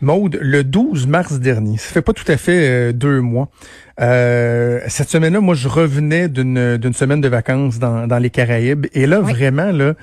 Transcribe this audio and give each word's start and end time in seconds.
Maude, 0.00 0.38
le 0.40 0.64
12 0.64 1.06
mars 1.06 1.38
dernier, 1.40 1.78
ça 1.78 1.88
fait 1.92 2.02
pas 2.02 2.12
tout 2.12 2.24
à 2.30 2.36
fait 2.36 2.68
euh, 2.68 2.92
deux 2.92 3.20
mois. 3.20 3.48
Euh, 4.00 4.80
cette 4.88 5.08
semaine-là, 5.08 5.40
moi, 5.40 5.54
je 5.54 5.68
revenais 5.68 6.28
d'une 6.28 6.76
d'une 6.76 6.94
semaine 6.94 7.20
de 7.20 7.28
vacances 7.28 7.78
dans, 7.78 8.06
dans 8.06 8.18
les 8.18 8.30
Caraïbes. 8.30 8.86
Et 8.92 9.06
là, 9.06 9.20
vraiment, 9.20 9.72
là, 9.72 9.94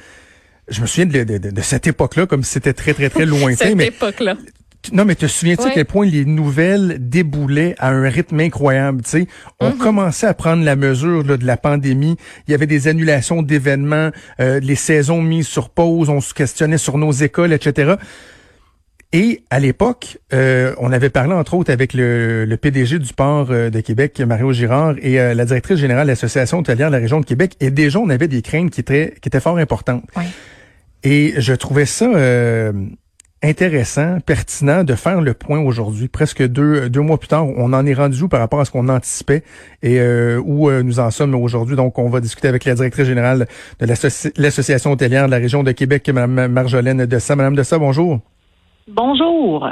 je 0.70 0.82
me 0.82 0.86
souviens 0.88 1.06
de, 1.06 1.24
de, 1.24 1.50
de 1.52 1.62
cette 1.62 1.88
époque-là, 1.88 2.26
comme 2.26 2.44
si 2.44 2.54
c'était 2.54 2.74
très, 2.74 2.94
très, 2.94 3.10
très 3.10 3.26
lointain. 3.26 3.66
cette 3.68 3.76
mais 3.76 3.88
époque-là. 3.88 4.36
non, 4.94 5.06
mais 5.06 5.16
te 5.16 5.28
souviens-tu 5.28 5.68
à 5.68 5.72
quel 5.72 5.86
point 5.86 6.06
les 6.06 6.26
nouvelles 6.26 6.98
déboulaient 7.00 7.76
à 7.78 7.90
un 7.90 8.10
rythme 8.10 8.40
incroyable, 8.40 9.02
tu 9.04 9.10
sais? 9.12 9.28
On 9.60 9.70
Mm-hmm. 9.70 9.78
commençait 9.78 10.28
à 10.28 10.34
prendre 10.34 10.64
la 10.64 10.76
mesure 10.76 11.24
là, 11.24 11.38
de 11.38 11.46
la 11.46 11.56
pandémie. 11.58 12.18
Il 12.48 12.52
y 12.52 12.54
avait 12.54 12.68
des 12.68 12.88
annulations 12.88 13.42
d'événements, 13.44 14.10
euh, 14.40 14.60
les 14.60 14.76
saisons 14.76 15.22
mises 15.22 15.48
sur 15.48 15.70
pause, 15.70 16.10
on 16.10 16.20
se 16.20 16.34
questionnait 16.34 16.78
sur 16.78 16.98
nos 16.98 17.12
écoles, 17.12 17.54
etc. 17.54 17.94
Et 19.16 19.44
à 19.52 19.60
l'époque, 19.60 20.18
euh, 20.34 20.74
on 20.80 20.92
avait 20.92 21.12
parlé 21.12 21.34
entre 21.34 21.54
autres 21.54 21.72
avec 21.72 21.94
le, 21.94 22.46
le 22.46 22.58
PDG 22.58 22.98
du 22.98 23.14
port 23.14 23.48
euh, 23.52 23.70
de 23.70 23.80
Québec, 23.80 24.20
Mario 24.22 24.52
Girard, 24.54 24.96
et 25.04 25.20
euh, 25.20 25.36
la 25.36 25.46
directrice 25.46 25.78
générale 25.78 26.08
de 26.08 26.12
l'Association 26.12 26.58
hôtelière 26.60 26.88
de 26.88 26.94
la 26.96 27.00
région 27.00 27.20
de 27.20 27.26
Québec. 27.26 27.56
Et 27.60 27.70
déjà, 27.70 28.00
on 28.00 28.10
avait 28.10 28.28
des 28.28 28.42
craintes 28.42 28.72
qui 28.72 28.80
étaient, 28.80 29.14
qui 29.22 29.30
étaient 29.30 29.40
fort 29.40 29.58
importantes. 29.60 30.04
Oui. 30.18 30.24
Et 31.04 31.36
je 31.38 31.54
trouvais 31.54 31.86
ça 31.86 32.06
euh, 32.06 32.74
intéressant, 33.44 34.18
pertinent 34.26 34.84
de 34.84 34.96
faire 34.96 35.22
le 35.22 35.36
point 35.36 35.60
aujourd'hui, 35.60 36.08
presque 36.08 36.42
deux, 36.48 36.90
deux 36.90 37.02
mois 37.02 37.20
plus 37.20 37.28
tard. 37.28 37.46
On 37.46 37.72
en 37.74 37.86
est 37.86 37.94
rendu 37.94 38.24
où 38.24 38.28
par 38.30 38.40
rapport 38.40 38.62
à 38.62 38.66
ce 38.66 38.72
qu'on 38.72 38.90
anticipait 38.90 39.44
et 39.84 40.00
euh, 40.00 40.42
où 40.44 40.72
euh, 40.72 40.82
nous 40.82 41.00
en 41.00 41.12
sommes 41.12 41.36
aujourd'hui. 41.36 41.76
Donc, 41.76 42.00
on 42.00 42.10
va 42.10 42.20
discuter 42.20 42.48
avec 42.48 42.66
la 42.66 42.74
directrice 42.74 43.06
générale 43.06 43.48
de 43.80 43.86
l'Associ- 43.86 44.32
l'Association 44.38 44.92
hôtelière 44.92 45.28
de 45.28 45.32
la 45.32 45.38
région 45.38 45.62
de 45.62 45.72
Québec, 45.72 46.10
Mme 46.10 46.48
Marjolaine 46.48 47.06
Dessa. 47.06 47.36
Madame 47.36 47.56
Dessa, 47.56 47.78
bonjour. 47.78 48.20
Bonjour. 48.88 49.70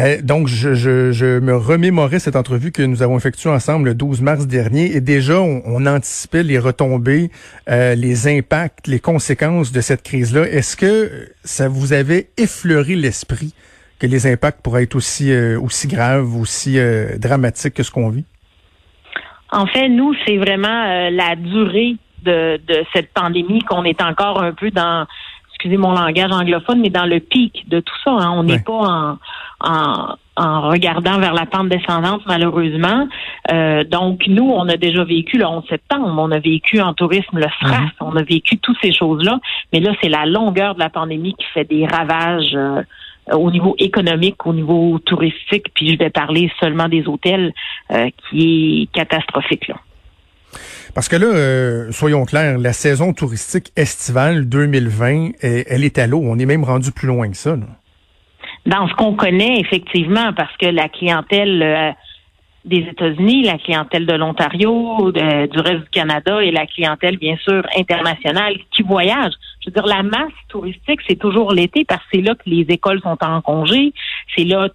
Euh, 0.00 0.20
donc, 0.22 0.48
je, 0.48 0.74
je, 0.74 1.12
je 1.12 1.38
me 1.38 1.56
remémorais 1.56 2.18
cette 2.18 2.36
entrevue 2.36 2.72
que 2.72 2.82
nous 2.82 3.02
avons 3.02 3.16
effectuée 3.16 3.48
ensemble 3.50 3.90
le 3.90 3.94
12 3.94 4.20
mars 4.22 4.46
dernier 4.46 4.94
et 4.94 5.00
déjà, 5.00 5.40
on, 5.40 5.62
on 5.64 5.86
anticipait 5.86 6.42
les 6.42 6.58
retombées, 6.58 7.30
euh, 7.70 7.94
les 7.94 8.26
impacts, 8.26 8.88
les 8.88 8.98
conséquences 8.98 9.72
de 9.72 9.80
cette 9.80 10.02
crise-là. 10.02 10.48
Est-ce 10.48 10.76
que 10.76 11.28
ça 11.44 11.68
vous 11.68 11.92
avait 11.92 12.28
effleuré 12.36 12.96
l'esprit 12.96 13.54
que 14.00 14.06
les 14.06 14.26
impacts 14.26 14.60
pourraient 14.62 14.82
être 14.82 14.96
aussi, 14.96 15.32
euh, 15.32 15.58
aussi 15.60 15.86
graves, 15.86 16.36
aussi 16.36 16.78
euh, 16.78 17.16
dramatiques 17.16 17.74
que 17.74 17.84
ce 17.84 17.92
qu'on 17.92 18.10
vit? 18.10 18.24
En 19.52 19.66
fait, 19.66 19.88
nous, 19.88 20.12
c'est 20.26 20.36
vraiment 20.36 21.08
la 21.10 21.36
durée 21.36 21.96
de, 22.24 22.56
de 22.66 22.84
cette 22.92 23.12
pandémie 23.14 23.60
qu'on 23.60 23.84
est 23.84 24.02
encore 24.02 24.42
un 24.42 24.52
peu 24.52 24.72
dans, 24.72 25.06
excusez 25.64 25.78
mon 25.78 25.92
langage 25.92 26.30
anglophone, 26.30 26.80
mais 26.80 26.90
dans 26.90 27.06
le 27.06 27.20
pic 27.20 27.66
de 27.68 27.80
tout 27.80 27.94
ça. 28.04 28.10
hein. 28.10 28.32
On 28.36 28.42
n'est 28.42 28.54
Ouais. 28.54 28.62
pas 28.66 28.72
en, 28.72 29.18
en, 29.60 30.14
en 30.36 30.60
regardant 30.68 31.18
vers 31.18 31.32
la 31.32 31.46
pente 31.46 31.68
descendante, 31.70 32.20
malheureusement. 32.26 33.08
Euh, 33.50 33.82
donc, 33.84 34.24
nous, 34.26 34.44
on 34.50 34.68
a 34.68 34.76
déjà 34.76 35.04
vécu 35.04 35.38
le 35.38 35.46
11 35.46 35.64
septembre, 35.68 36.14
on 36.18 36.30
a 36.32 36.38
vécu 36.38 36.80
en 36.82 36.92
tourisme 36.92 37.38
le 37.38 37.46
SRAS, 37.62 37.80
Mhm. 37.80 37.90
on 38.00 38.16
a 38.16 38.22
vécu 38.22 38.58
toutes 38.58 38.76
ces 38.82 38.92
choses-là. 38.92 39.38
Mais 39.72 39.80
là, 39.80 39.92
c'est 40.02 40.10
la 40.10 40.26
longueur 40.26 40.74
de 40.74 40.80
la 40.80 40.90
pandémie 40.90 41.34
qui 41.34 41.46
fait 41.54 41.64
des 41.64 41.86
ravages. 41.86 42.54
euh, 42.54 42.82
au 43.32 43.50
niveau 43.50 43.74
économique, 43.78 44.46
au 44.46 44.52
niveau 44.52 44.98
touristique, 44.98 45.68
puis 45.74 45.88
je 45.88 45.96
vais 45.98 46.10
parler 46.10 46.52
seulement 46.60 46.88
des 46.88 47.08
hôtels, 47.08 47.54
euh, 47.90 48.10
qui 48.28 48.82
est 48.82 48.92
catastrophique. 48.92 49.66
Là. 49.68 49.76
Parce 50.94 51.08
que 51.08 51.16
là, 51.16 51.26
euh, 51.26 51.90
soyons 51.90 52.24
clairs, 52.24 52.58
la 52.58 52.72
saison 52.72 53.12
touristique 53.12 53.72
estivale 53.76 54.48
2020, 54.48 55.32
elle, 55.40 55.64
elle 55.66 55.84
est 55.84 55.98
à 55.98 56.06
l'eau. 56.06 56.22
On 56.24 56.38
est 56.38 56.46
même 56.46 56.64
rendu 56.64 56.92
plus 56.92 57.08
loin 57.08 57.28
que 57.28 57.36
ça. 57.36 57.56
là. 57.56 57.66
Dans 58.66 58.88
ce 58.88 58.94
qu'on 58.94 59.14
connaît, 59.14 59.58
effectivement, 59.60 60.32
parce 60.32 60.56
que 60.56 60.66
la 60.66 60.88
clientèle 60.88 61.62
euh, 61.62 61.90
des 62.64 62.78
États-Unis, 62.78 63.42
la 63.42 63.58
clientèle 63.58 64.06
de 64.06 64.14
l'Ontario, 64.14 65.12
du 65.12 65.58
reste 65.58 65.82
du 65.82 65.90
Canada 65.90 66.42
et 66.42 66.50
la 66.50 66.66
clientèle, 66.66 67.18
bien 67.18 67.36
sûr, 67.36 67.62
internationale 67.76 68.54
qui 68.70 68.82
voyage. 68.82 69.32
Je 69.60 69.70
veux 69.70 69.74
dire, 69.74 69.86
la 69.86 70.02
masse 70.02 70.32
touristique, 70.48 71.00
c'est 71.06 71.18
toujours 71.18 71.52
l'été 71.52 71.84
parce 71.84 72.00
que 72.02 72.08
c'est 72.14 72.22
là 72.22 72.34
que 72.34 72.48
les 72.48 72.64
écoles 72.68 73.00
sont 73.02 73.18
en 73.20 73.42
congé. 73.42 73.92
C'est 74.34 74.44
là, 74.44 74.68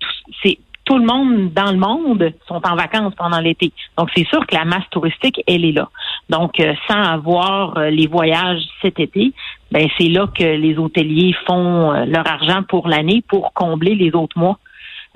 c'est 0.44 0.59
tout 0.89 0.97
le 0.97 1.05
monde 1.05 1.53
dans 1.53 1.71
le 1.71 1.77
monde 1.77 2.33
sont 2.47 2.61
en 2.65 2.75
vacances 2.75 3.13
pendant 3.15 3.39
l'été. 3.39 3.71
Donc, 3.95 4.09
c'est 4.15 4.27
sûr 4.27 4.45
que 4.47 4.55
la 4.55 4.65
masse 4.65 4.89
touristique, 4.89 5.41
elle 5.45 5.63
est 5.63 5.71
là. 5.71 5.88
Donc, 6.29 6.59
euh, 6.59 6.73
sans 6.88 7.01
avoir 7.01 7.78
euh, 7.78 7.90
les 7.90 8.07
voyages 8.07 8.62
cet 8.81 9.00
été, 9.00 9.34
ben 9.72 9.88
c'est 9.97 10.09
là 10.09 10.28
que 10.28 10.44
les 10.44 10.78
hôteliers 10.78 11.35
font 11.47 11.91
euh, 11.91 12.06
leur 12.06 12.28
argent 12.28 12.62
pour 12.63 12.88
l'année 12.88 13.23
pour 13.28 13.53
combler 13.53 13.95
les 13.95 14.13
autres 14.13 14.38
mois. 14.38 14.59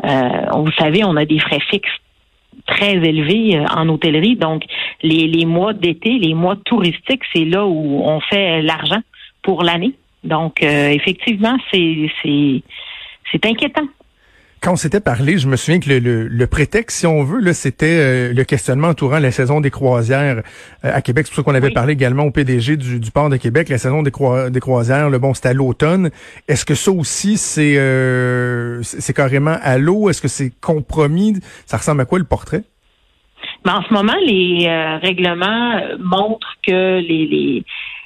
Euh, 0.04 0.30
vous 0.56 0.72
savez, 0.72 1.04
on 1.04 1.16
a 1.16 1.26
des 1.26 1.40
frais 1.40 1.60
fixes 1.70 2.00
très 2.66 2.94
élevés 2.94 3.64
en 3.76 3.88
hôtellerie. 3.90 4.36
Donc, 4.36 4.64
les, 5.04 5.28
les 5.28 5.46
mois 5.46 5.74
d'été, 5.74 6.18
les 6.18 6.34
mois 6.34 6.56
touristiques, 6.66 7.24
c'est 7.34 7.46
là 7.46 7.66
où 7.66 8.02
on 8.04 8.20
fait 8.20 8.62
l'argent 8.62 9.02
pour 9.44 9.64
l'année. 9.64 9.94
Donc, 10.24 10.64
euh, 10.64 10.90
effectivement, 10.90 11.58
c'est 11.72 12.10
c'est 13.32 13.46
inquiétant. 13.46 13.88
Quand 14.64 14.72
on 14.72 14.76
s'était 14.78 15.02
parlé, 15.02 15.38
je 15.38 15.48
me 15.50 15.58
souviens 15.58 15.82
que 15.82 15.90
le, 15.90 16.00
le, 16.00 16.28
le 16.30 16.48
prétexte, 16.48 17.00
si 17.00 17.06
on 17.06 17.22
veut, 17.22 17.42
là, 17.42 17.54
c'était 17.54 17.86
euh, 18.00 18.34
le 18.34 18.44
questionnement 18.46 18.88
entourant 18.88 19.20
la 19.20 19.30
saison 19.32 19.60
des 19.60 19.70
croisières 19.70 20.38
euh, 20.86 20.92
à 20.94 21.02
Québec. 21.02 21.26
C'est 21.28 21.32
pour 21.36 21.44
ça 21.44 21.44
qu'on 21.44 21.56
avait 21.56 21.68
Oui. 21.68 21.74
parlé 21.74 21.92
également 21.94 22.24
au 22.24 22.32
PDG 22.32 22.78
du, 22.78 23.00
du 23.02 23.12
port 23.12 23.30
de 23.30 23.36
Québec. 23.36 23.68
La 23.68 23.78
saison 23.78 24.04
des, 24.04 24.12
croi- 24.12 24.50
des 24.50 24.60
croisières, 24.62 25.10
le 25.10 25.20
bon, 25.20 25.34
c'était 25.34 25.50
à 25.50 25.54
l'automne. 25.54 26.12
Est-ce 26.48 26.64
que 26.64 26.76
ça 26.76 26.92
aussi, 26.92 27.36
c'est 27.38 27.76
euh, 27.78 28.82
c'est 28.84 29.14
carrément 29.14 29.58
à 29.62 29.78
l'eau? 29.78 30.10
Est-ce 30.10 30.22
que 30.22 30.30
c'est 30.30 30.54
compromis? 30.62 31.40
Ça 31.66 31.76
ressemble 31.76 32.00
à 32.00 32.06
quoi 32.06 32.18
le 32.20 32.26
portrait? 32.26 32.64
Mais 33.66 33.72
en 33.74 33.82
ce 33.84 33.94
moment, 33.94 34.16
les 34.26 34.66
euh, 34.70 34.98
règlements 35.00 35.76
euh, 35.78 35.98
montrent 36.00 36.56
que 36.66 37.00
les, 37.02 37.28
les, 37.28 37.66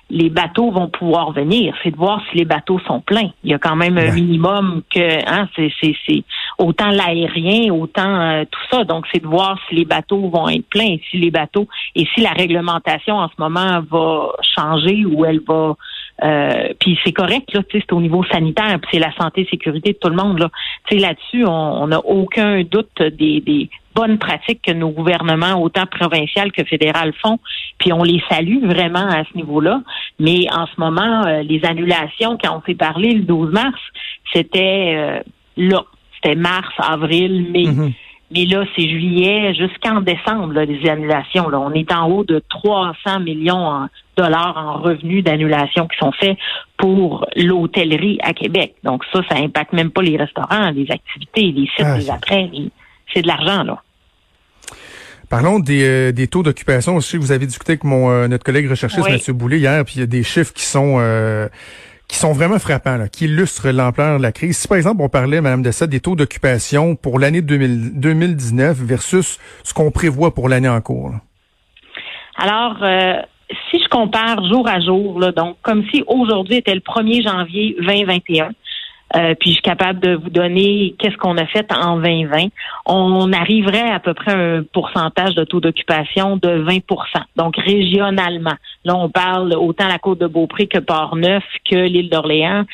les 0.09 0.29
bateaux 0.29 0.71
vont 0.71 0.87
pouvoir 0.87 1.31
venir. 1.31 1.75
C'est 1.83 1.91
de 1.91 1.97
voir 1.97 2.21
si 2.29 2.37
les 2.37 2.45
bateaux 2.45 2.79
sont 2.87 3.01
pleins. 3.01 3.29
Il 3.43 3.51
y 3.51 3.53
a 3.53 3.59
quand 3.59 3.75
même 3.75 3.97
un 3.97 4.11
minimum 4.11 4.81
que 4.89 5.29
hein, 5.29 5.47
c'est, 5.55 6.23
autant 6.57 6.89
l'aérien, 6.89 7.73
autant 7.73 8.21
euh, 8.21 8.43
tout 8.49 8.61
ça. 8.71 8.83
Donc, 8.83 9.05
c'est 9.11 9.21
de 9.21 9.27
voir 9.27 9.59
si 9.67 9.75
les 9.75 9.85
bateaux 9.85 10.29
vont 10.29 10.47
être 10.47 10.67
pleins 10.69 10.93
et 10.93 11.01
si 11.09 11.17
les 11.17 11.31
bateaux 11.31 11.67
et 11.95 12.07
si 12.13 12.21
la 12.21 12.31
réglementation 12.31 13.15
en 13.15 13.27
ce 13.27 13.35
moment 13.37 13.81
va 13.89 14.31
changer 14.55 15.05
ou 15.05 15.25
elle 15.25 15.41
va 15.41 15.75
euh, 16.23 16.73
puis 16.79 16.97
c'est 17.03 17.11
correct, 17.11 17.53
là, 17.53 17.61
tu 17.63 17.77
sais, 17.77 17.85
c'est 17.87 17.93
au 17.93 18.01
niveau 18.01 18.23
sanitaire, 18.23 18.79
puis 18.81 18.89
c'est 18.93 18.99
la 18.99 19.13
santé 19.15 19.41
et 19.41 19.47
sécurité 19.51 19.93
de 19.93 19.97
tout 19.99 20.09
le 20.09 20.15
monde. 20.15 20.39
Là. 20.39 20.49
Tu 20.89 20.97
sais, 20.97 21.03
là-dessus, 21.03 21.45
on 21.45 21.85
n'a 21.87 21.99
aucun 21.99 22.63
doute 22.63 23.01
des, 23.01 23.39
des 23.41 23.69
bonnes 23.97 24.17
pratiques 24.19 24.61
que 24.67 24.73
nos 24.73 24.89
gouvernements, 24.99 25.55
autant 25.65 25.85
provincial 25.99 26.51
que 26.51 26.63
fédéral, 26.63 27.13
font, 27.21 27.37
puis 27.79 27.91
on 27.93 28.03
les 28.03 28.21
salue 28.29 28.63
vraiment 28.65 29.07
à 29.19 29.23
ce 29.29 29.35
niveau-là. 29.35 29.81
Mais 30.19 30.39
en 30.61 30.65
ce 30.67 30.79
moment, 30.85 31.25
euh, 31.25 31.41
les 31.51 31.61
annulations, 31.65 32.37
quand 32.41 32.57
on 32.57 32.61
s'est 32.65 32.75
parlé 32.75 33.13
le 33.13 33.23
12 33.23 33.51
mars, 33.51 33.81
c'était 34.33 34.93
euh, 34.95 35.19
là. 35.57 35.83
C'était 36.15 36.35
mars, 36.35 36.73
avril, 36.79 37.33
mai. 37.51 37.65
Mhm. 37.67 37.91
Mais 38.31 38.45
là, 38.45 38.65
c'est 38.75 38.89
juillet 38.89 39.53
jusqu'en 39.53 40.01
décembre, 40.01 40.51
là, 40.53 40.65
les 40.65 40.89
annulations. 40.89 41.47
Là. 41.47 41.59
On 41.59 41.71
est 41.71 41.89
en 41.93 42.09
haut 42.09 42.23
de 42.25 42.41
300 42.49 43.19
millions 43.21 43.83
de 44.17 44.23
dollars 44.23 44.57
en 44.57 44.73
revenus 44.81 45.23
d'annulation 45.23 45.87
qui 45.87 45.97
sont 45.97 46.11
faits 46.11 46.37
pour 46.77 47.25
l'hôtellerie 47.35 48.17
à 48.23 48.33
Québec. 48.33 48.73
Donc 48.83 49.03
ça, 49.13 49.21
ça 49.29 49.37
impacte 49.37 49.71
même 49.73 49.91
pas 49.91 50.01
les 50.01 50.17
restaurants, 50.17 50.71
les 50.71 50.89
activités, 50.91 51.51
les 51.51 51.67
sites, 51.67 51.85
Ah, 51.85 51.97
les 51.97 52.09
les- 52.51 52.71
C'est 53.13 53.21
de 53.21 53.27
l'argent, 53.27 53.63
là. 53.63 53.81
Parlons 55.29 55.59
des, 55.59 55.83
euh, 55.83 56.11
des 56.11 56.27
taux 56.27 56.43
d'occupation. 56.43 56.99
Je 56.99 57.05
sais 57.05 57.17
que 57.17 57.21
vous 57.21 57.31
avez 57.31 57.45
discuté 57.45 57.73
avec 57.73 57.83
mon 57.83 58.09
euh, 58.09 58.27
notre 58.27 58.43
collègue 58.43 58.69
recherchiste 58.69 59.05
Oui. 59.05 59.11
Mathieu 59.11 59.33
Boulay 59.33 59.59
hier, 59.59 59.83
puis 59.83 59.95
il 59.97 59.99
y 59.99 60.03
a 60.03 60.07
des 60.07 60.23
chiffres 60.23 60.53
qui 60.53 60.63
sont 60.63 60.97
euh, 60.99 61.47
qui 62.07 62.17
sont 62.17 62.31
vraiment 62.31 62.59
frappants, 62.59 62.95
là, 62.95 63.09
qui 63.09 63.25
illustrent 63.25 63.69
l'ampleur 63.69 64.17
de 64.17 64.23
la 64.23 64.31
crise. 64.31 64.57
Si 64.57 64.67
par 64.67 64.77
exemple 64.77 65.01
on 65.01 65.09
parlait, 65.09 65.41
Madame 65.41 65.61
Dessat, 65.61 65.87
des 65.87 65.99
taux 65.99 66.15
d'occupation 66.15 66.95
pour 66.95 67.19
l'année 67.19 67.41
2000 67.41 67.99
2019 67.99 68.77
versus 68.77 69.39
ce 69.63 69.73
qu'on 69.73 69.91
prévoit 69.91 70.33
pour 70.33 70.47
l'année 70.47 70.69
en 70.69 70.79
cours. 70.79 71.09
là. 71.09 71.21
Alors, 72.37 72.77
euh, 72.83 73.13
si 73.69 73.81
je 73.83 73.89
compare 73.89 74.45
jour 74.45 74.67
à 74.67 74.79
jour, 74.79 75.19
là, 75.19 75.31
donc 75.31 75.57
comme 75.61 75.83
si 75.91 76.03
aujourd'hui 76.07 76.57
était 76.57 76.75
le 76.75 76.81
1er 76.81 77.23
janvier 77.23 77.75
2021, 77.79 78.51
euh, 79.15 79.35
puis 79.39 79.51
je 79.51 79.53
suis 79.55 79.61
capable 79.61 79.99
de 79.99 80.15
vous 80.15 80.29
donner 80.29 80.95
qu'est-ce 80.99 81.17
qu'on 81.17 81.37
a 81.37 81.45
fait 81.45 81.71
en 81.71 81.97
2020, 81.97 82.47
on 82.85 83.31
arriverait 83.31 83.89
à 83.89 83.99
peu 83.99 84.13
près 84.13 84.31
à 84.31 84.37
un 84.37 84.63
pourcentage 84.63 85.35
de 85.35 85.43
taux 85.43 85.59
d'occupation 85.59 86.37
de 86.37 86.63
20% 86.63 86.81
donc 87.35 87.55
régionalement. 87.57 88.55
Là, 88.83 88.95
on 88.95 89.09
parle 89.09 89.53
autant 89.53 89.87
la 89.87 89.99
côte 89.99 90.19
de 90.19 90.27
Beaupré 90.27 90.67
que 90.67 90.79
Port-Neuf, 90.79 91.43
que 91.69 91.75
l'île 91.75 92.09
d'Orléans, 92.09 92.65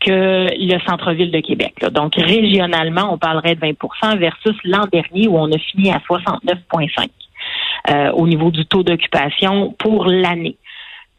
que 0.00 0.46
le 0.56 0.78
centre-ville 0.88 1.30
de 1.30 1.40
Québec. 1.40 1.74
là. 1.82 1.90
Donc, 1.90 2.14
régionalement, 2.16 3.12
on 3.12 3.18
parlerait 3.18 3.54
de 3.54 3.60
20% 3.60 4.18
versus 4.18 4.56
l'an 4.64 4.86
dernier 4.90 5.28
où 5.28 5.38
on 5.38 5.50
a 5.52 5.58
fini 5.58 5.90
à 5.90 5.98
69,5 5.98 7.08
euh, 7.90 8.10
au 8.12 8.26
niveau 8.26 8.50
du 8.50 8.64
taux 8.66 8.82
d'occupation 8.82 9.74
pour 9.78 10.06
l'année. 10.06 10.56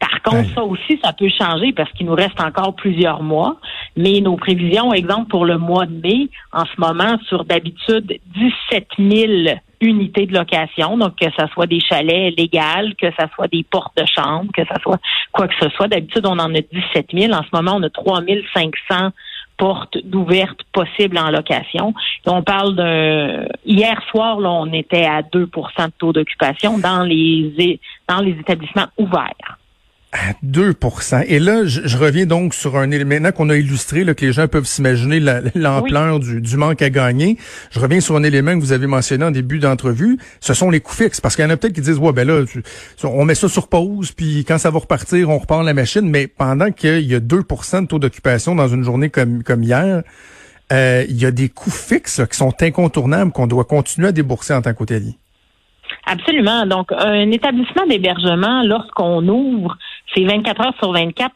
Par 0.02 0.20
contre, 0.22 0.52
ça 0.52 0.64
aussi, 0.64 0.98
ça 1.00 1.12
peut 1.12 1.28
changer 1.28 1.72
parce 1.72 1.88
qu'il 1.92 2.06
nous 2.06 2.14
reste 2.16 2.40
encore 2.40 2.74
plusieurs 2.74 3.22
mois. 3.22 3.58
Mais 3.96 4.20
nos 4.20 4.36
prévisions, 4.36 4.92
exemple 4.92 5.28
pour 5.28 5.44
le 5.44 5.58
mois 5.58 5.86
de 5.86 5.94
mai, 5.94 6.28
en 6.52 6.64
ce 6.64 6.72
moment, 6.78 7.16
sur 7.28 7.44
d'habitude 7.44 8.18
17 8.70 8.88
000 8.98 9.58
unités 9.80 10.26
de 10.26 10.34
location, 10.34 10.98
donc 10.98 11.14
que 11.20 11.30
ce 11.38 11.46
soit 11.52 11.68
des 11.68 11.78
chalets 11.78 12.36
légaux, 12.36 12.94
que 13.00 13.12
ce 13.12 13.26
soit 13.36 13.46
des 13.46 13.62
portes 13.62 13.96
de 13.96 14.04
chambre, 14.12 14.50
que 14.52 14.62
ce 14.64 14.82
soit 14.82 14.98
quoi 15.30 15.46
que 15.46 15.54
ce 15.60 15.68
soit. 15.68 15.86
D'habitude, 15.86 16.26
on 16.26 16.38
en 16.40 16.52
a 16.52 16.60
17 16.60 17.06
000. 17.12 17.32
En 17.32 17.42
ce 17.42 17.48
moment, 17.52 17.76
on 17.76 17.82
a 17.84 17.90
3 17.90 18.22
500 18.54 19.10
portes 19.56 19.98
d'ouvertes 20.02 20.62
possibles 20.72 21.16
en 21.16 21.30
location. 21.30 21.94
on 22.26 22.42
parle 22.42 22.74
de 22.74 23.48
hier 23.64 24.02
soir, 24.10 24.40
là, 24.40 24.50
on 24.50 24.72
était 24.72 25.04
à 25.04 25.22
2% 25.22 25.46
de 25.86 25.92
taux 25.96 26.12
d'occupation 26.12 26.78
dans 26.78 27.04
les 27.04 27.78
dans 28.08 28.20
les 28.20 28.32
établissements 28.32 28.88
ouverts 28.98 29.58
à 30.12 30.34
2% 30.44 31.24
Et 31.26 31.38
là, 31.38 31.64
je, 31.64 31.96
reviens 31.96 32.26
donc 32.26 32.52
sur 32.52 32.76
un 32.76 32.90
élément 32.90 33.10
maintenant 33.12 33.32
qu'on 33.32 33.48
a 33.48 33.56
illustré, 33.56 34.04
là, 34.04 34.14
que 34.14 34.24
les 34.24 34.32
gens 34.32 34.46
peuvent 34.46 34.66
s'imaginer 34.66 35.20
l'ampleur 35.54 36.20
du, 36.20 36.40
du, 36.40 36.56
manque 36.56 36.82
à 36.82 36.90
gagner. 36.90 37.38
Je 37.70 37.80
reviens 37.80 38.00
sur 38.00 38.16
un 38.16 38.22
élément 38.22 38.54
que 38.54 38.60
vous 38.60 38.72
avez 38.72 38.86
mentionné 38.86 39.24
en 39.24 39.30
début 39.30 39.58
d'entrevue. 39.58 40.18
Ce 40.40 40.52
sont 40.52 40.70
les 40.70 40.80
coûts 40.80 40.92
fixes. 40.92 41.20
Parce 41.20 41.34
qu'il 41.34 41.44
y 41.44 41.48
en 41.48 41.50
a 41.50 41.56
peut-être 41.56 41.72
qui 41.72 41.80
disent, 41.80 41.98
ouais, 41.98 42.12
ben 42.12 42.28
là, 42.28 42.44
on 43.04 43.24
met 43.24 43.34
ça 43.34 43.48
sur 43.48 43.68
pause, 43.68 44.12
puis 44.12 44.44
quand 44.46 44.58
ça 44.58 44.70
va 44.70 44.78
repartir, 44.80 45.30
on 45.30 45.38
repart 45.38 45.64
la 45.64 45.74
machine. 45.74 46.08
Mais 46.08 46.26
pendant 46.26 46.70
qu'il 46.70 47.10
y 47.10 47.14
a 47.14 47.20
2% 47.20 47.82
de 47.82 47.86
taux 47.86 47.98
d'occupation 47.98 48.54
dans 48.54 48.68
une 48.68 48.84
journée 48.84 49.08
comme, 49.08 49.42
comme 49.42 49.62
hier, 49.62 50.02
euh, 50.72 51.04
il 51.08 51.20
y 51.20 51.24
a 51.24 51.30
des 51.30 51.48
coûts 51.48 51.70
fixes 51.70 52.22
qui 52.30 52.36
sont 52.36 52.54
incontournables 52.60 53.32
qu'on 53.32 53.46
doit 53.46 53.64
continuer 53.64 54.08
à 54.08 54.12
débourser 54.12 54.52
en 54.52 54.62
tant 54.62 54.74
qu'hôtelier. 54.74 55.16
Absolument. 56.06 56.66
Donc, 56.66 56.90
un 56.92 57.30
établissement 57.30 57.86
d'hébergement, 57.86 58.62
lorsqu'on 58.62 59.26
ouvre, 59.28 59.76
c'est 60.14 60.24
24 60.24 60.60
heures 60.60 60.74
sur 60.78 60.92
24, 60.92 61.32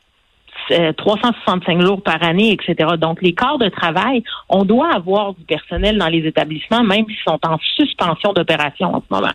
365 0.97 1.79
euh, 1.79 1.87
jours 1.87 2.03
par 2.03 2.23
année, 2.23 2.53
etc. 2.53 2.91
Donc, 2.99 3.23
les 3.23 3.35
corps 3.35 3.59
de 3.59 3.69
travail, 3.69 4.23
on 4.49 4.65
doit 4.65 4.93
avoir 4.93 5.35
du 5.35 5.45
personnel 5.45 5.99
dans 5.99 6.09
les 6.09 6.27
établissements, 6.27 6.83
même 6.83 7.05
s'ils 7.07 7.17
sont 7.27 7.39
en 7.47 7.59
suspension 7.77 8.33
d'opération 8.33 8.95
en 8.95 9.01
ce 9.01 9.15
moment. 9.15 9.33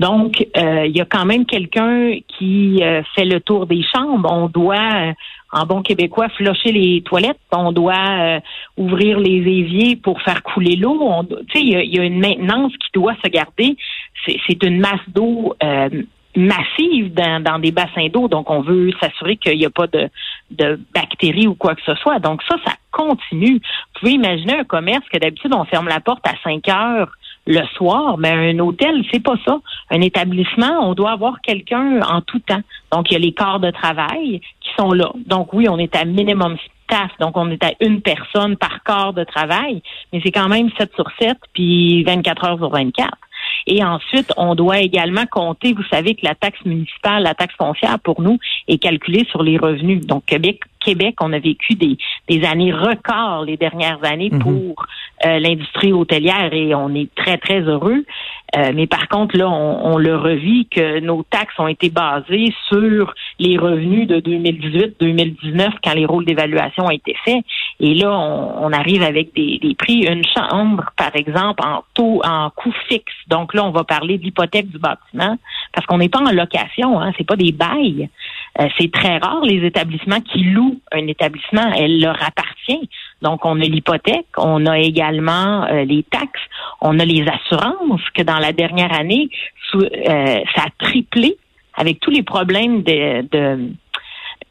Donc, 0.00 0.46
euh, 0.56 0.86
il 0.86 0.96
y 0.96 1.00
a 1.00 1.04
quand 1.04 1.26
même 1.26 1.44
quelqu'un 1.44 2.16
qui 2.38 2.82
euh, 2.82 3.02
fait 3.14 3.24
le 3.24 3.40
tour 3.40 3.66
des 3.66 3.82
chambres. 3.94 4.30
On 4.32 4.48
doit, 4.48 5.12
en 5.52 5.66
bon 5.66 5.82
québécois, 5.82 6.28
flocher 6.30 6.72
les 6.72 7.02
toilettes. 7.02 7.38
On 7.52 7.72
doit 7.72 8.40
ouvrir 8.76 9.18
les 9.18 9.36
éviers 9.36 9.96
pour 9.96 10.22
faire 10.22 10.42
couler 10.42 10.76
l'eau. 10.76 11.22
Tu 11.50 11.58
sais, 11.58 11.64
il 11.64 11.94
y, 11.94 11.98
a 11.98 12.04
une 12.04 12.18
maintenance 12.18 12.72
qui 12.72 12.88
doit 12.94 13.14
se 13.22 13.28
garder. 13.28 13.76
C'est 14.26 14.62
une 14.62 14.80
masse 14.80 15.00
d'eau 15.08 15.54
massive 16.36 17.12
dans, 17.12 17.42
dans 17.42 17.58
des 17.58 17.72
bassins 17.72 18.08
d'eau. 18.12 18.28
Donc, 18.28 18.50
on 18.50 18.60
veut 18.62 18.90
s'assurer 19.00 19.36
qu'il 19.36 19.58
n'y 19.58 19.66
a 19.66 19.70
pas 19.70 19.86
de, 19.86 20.08
de 20.50 20.80
bactéries 20.94 21.46
ou 21.46 21.54
quoi 21.54 21.74
que 21.74 21.82
ce 21.84 21.94
soit. 21.96 22.18
Donc, 22.18 22.42
ça, 22.48 22.56
ça 22.64 22.72
continue. 22.90 23.54
Vous 23.54 24.00
pouvez 24.00 24.12
imaginer 24.12 24.58
un 24.60 24.64
commerce 24.64 25.06
que 25.12 25.18
d'habitude, 25.18 25.52
on 25.54 25.64
ferme 25.64 25.88
la 25.88 26.00
porte 26.00 26.26
à 26.26 26.34
5 26.42 26.68
heures 26.68 27.12
le 27.46 27.62
soir, 27.76 28.18
mais 28.18 28.30
un 28.30 28.58
hôtel, 28.60 29.04
c'est 29.10 29.22
pas 29.22 29.34
ça. 29.44 29.58
Un 29.90 30.00
établissement, 30.00 30.88
on 30.88 30.94
doit 30.94 31.10
avoir 31.10 31.40
quelqu'un 31.40 32.00
en 32.02 32.20
tout 32.20 32.38
temps. 32.38 32.62
Donc, 32.92 33.10
il 33.10 33.14
y 33.14 33.16
a 33.16 33.18
les 33.18 33.32
corps 33.32 33.58
de 33.58 33.70
travail 33.70 34.40
qui 34.60 34.70
sont 34.78 34.92
là. 34.92 35.10
Donc, 35.26 35.52
oui, 35.52 35.68
on 35.68 35.78
est 35.78 35.96
à 35.96 36.04
minimum 36.04 36.56
staff, 36.84 37.10
donc 37.18 37.36
on 37.36 37.50
est 37.50 37.64
à 37.64 37.72
une 37.80 38.00
personne 38.00 38.56
par 38.56 38.82
corps 38.84 39.12
de 39.12 39.24
travail, 39.24 39.82
mais 40.12 40.20
c'est 40.24 40.30
quand 40.30 40.48
même 40.48 40.70
7 40.78 40.92
sur 40.94 41.06
7, 41.20 41.36
puis 41.52 42.04
24 42.04 42.44
heures 42.44 42.58
sur 42.58 42.70
24. 42.70 43.08
Et 43.66 43.84
ensuite, 43.84 44.32
on 44.36 44.54
doit 44.54 44.80
également 44.80 45.26
compter, 45.26 45.72
vous 45.72 45.84
savez 45.90 46.14
que 46.14 46.24
la 46.24 46.34
taxe 46.34 46.64
municipale, 46.64 47.22
la 47.22 47.34
taxe 47.34 47.54
foncière 47.56 47.98
pour 48.00 48.20
nous 48.20 48.38
est 48.68 48.78
calculée 48.78 49.26
sur 49.30 49.42
les 49.42 49.56
revenus. 49.56 50.04
Donc, 50.06 50.24
Québec, 50.26 50.60
Québec, 50.80 51.16
on 51.20 51.32
a 51.32 51.38
vécu 51.38 51.74
des, 51.74 51.96
des 52.28 52.44
années 52.44 52.72
records 52.72 53.44
les 53.46 53.56
dernières 53.56 54.02
années 54.02 54.30
mhm. 54.30 54.38
pour 54.40 54.86
euh, 55.24 55.38
l'industrie 55.38 55.92
hôtelière 55.92 56.52
et 56.52 56.74
on 56.74 56.94
est 56.94 57.14
très, 57.14 57.38
très 57.38 57.60
heureux. 57.60 58.04
Euh, 58.54 58.72
mais 58.74 58.86
par 58.86 59.08
contre, 59.08 59.36
là, 59.36 59.48
on, 59.48 59.96
le 59.96 60.16
revit 60.16 60.66
que 60.66 61.00
nos 61.00 61.22
taxes 61.22 61.58
ont 61.58 61.68
été 61.68 61.88
basées 61.88 62.52
sur 62.68 63.14
les 63.38 63.56
revenus 63.56 64.06
de 64.06 64.20
2018-2019 64.20 65.70
quand 65.82 65.94
les 65.94 66.04
rôles 66.04 66.26
d'évaluation 66.26 66.84
ont 66.84 66.90
été 66.90 67.16
faits. 67.24 67.42
Et 67.84 67.94
là, 67.94 68.16
on, 68.16 68.72
arrive 68.72 69.02
avec 69.02 69.34
des, 69.34 69.58
des, 69.58 69.74
prix. 69.74 70.06
Une 70.06 70.22
chambre, 70.24 70.84
par 70.96 71.14
exemple, 71.16 71.66
en 71.66 71.82
taux, 71.94 72.22
en 72.24 72.48
coût 72.50 72.72
fixe. 72.88 73.12
Donc 73.26 73.54
là, 73.54 73.64
on 73.64 73.72
va 73.72 73.82
parler 73.82 74.18
de 74.18 74.22
l'hypothèque 74.22 74.70
du 74.70 74.78
bâtiment 74.78 75.36
parce 75.72 75.84
qu'on 75.86 75.98
n'est 75.98 76.08
pas 76.08 76.20
en 76.20 76.30
location, 76.30 77.00
hein, 77.00 77.12
c'est 77.18 77.26
pas 77.26 77.34
des 77.34 77.50
bails. 77.50 78.08
Euh, 78.60 78.68
c'est 78.78 78.92
très 78.92 79.18
rare 79.18 79.40
les 79.42 79.66
établissements 79.66 80.20
qui 80.20 80.44
louent 80.44 80.80
un 80.92 81.06
établissement, 81.08 81.72
elle 81.74 82.00
leur 82.00 82.22
appartient. 82.22 82.88
Donc 83.20 83.44
on 83.44 83.60
a 83.60 83.64
l'hypothèque, 83.64 84.26
on 84.36 84.66
a 84.66 84.78
également 84.78 85.64
euh, 85.64 85.84
les 85.84 86.04
taxes, 86.04 86.40
on 86.80 87.00
a 87.00 87.04
les 87.04 87.24
assurances 87.26 88.02
que 88.14 88.22
dans 88.22 88.38
la 88.38 88.52
dernière 88.52 88.92
année, 88.92 89.28
euh, 89.74 90.40
ça 90.54 90.64
a 90.66 90.84
triplé 90.86 91.36
avec 91.74 91.98
tous 92.00 92.10
les 92.10 92.22
problèmes 92.22 92.82
de, 92.82 93.22
de 93.22 93.70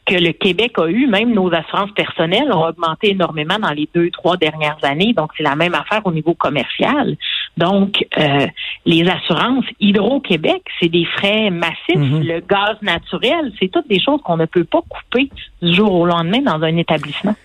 que 0.05 0.15
le 0.15 0.31
Québec 0.31 0.73
a 0.77 0.87
eu, 0.87 1.07
même 1.07 1.33
nos 1.33 1.53
assurances 1.53 1.91
personnelles 1.91 2.51
ont 2.51 2.65
augmenté 2.65 3.11
énormément 3.11 3.59
dans 3.59 3.71
les 3.71 3.87
deux, 3.93 4.09
trois 4.09 4.35
dernières 4.35 4.77
années. 4.83 5.13
Donc, 5.13 5.31
c'est 5.37 5.43
la 5.43 5.55
même 5.55 5.75
affaire 5.75 6.01
au 6.05 6.11
niveau 6.11 6.33
commercial. 6.33 7.15
Donc, 7.57 8.05
euh, 8.17 8.47
les 8.85 9.07
assurances 9.07 9.65
Hydro-Québec, 9.79 10.63
c'est 10.79 10.89
des 10.89 11.05
frais 11.05 11.49
massifs. 11.49 11.95
Mhm. 11.95 12.23
Le 12.23 12.39
gaz 12.39 12.77
naturel, 12.81 13.51
c'est 13.59 13.69
toutes 13.71 13.87
des 13.87 14.01
choses 14.01 14.21
qu'on 14.23 14.37
ne 14.37 14.45
peut 14.45 14.63
pas 14.63 14.81
couper 14.87 15.29
du 15.61 15.73
jour 15.73 15.93
au 15.93 16.05
lendemain 16.05 16.41
dans 16.41 16.61
un 16.63 16.77
établissement. 16.77 17.35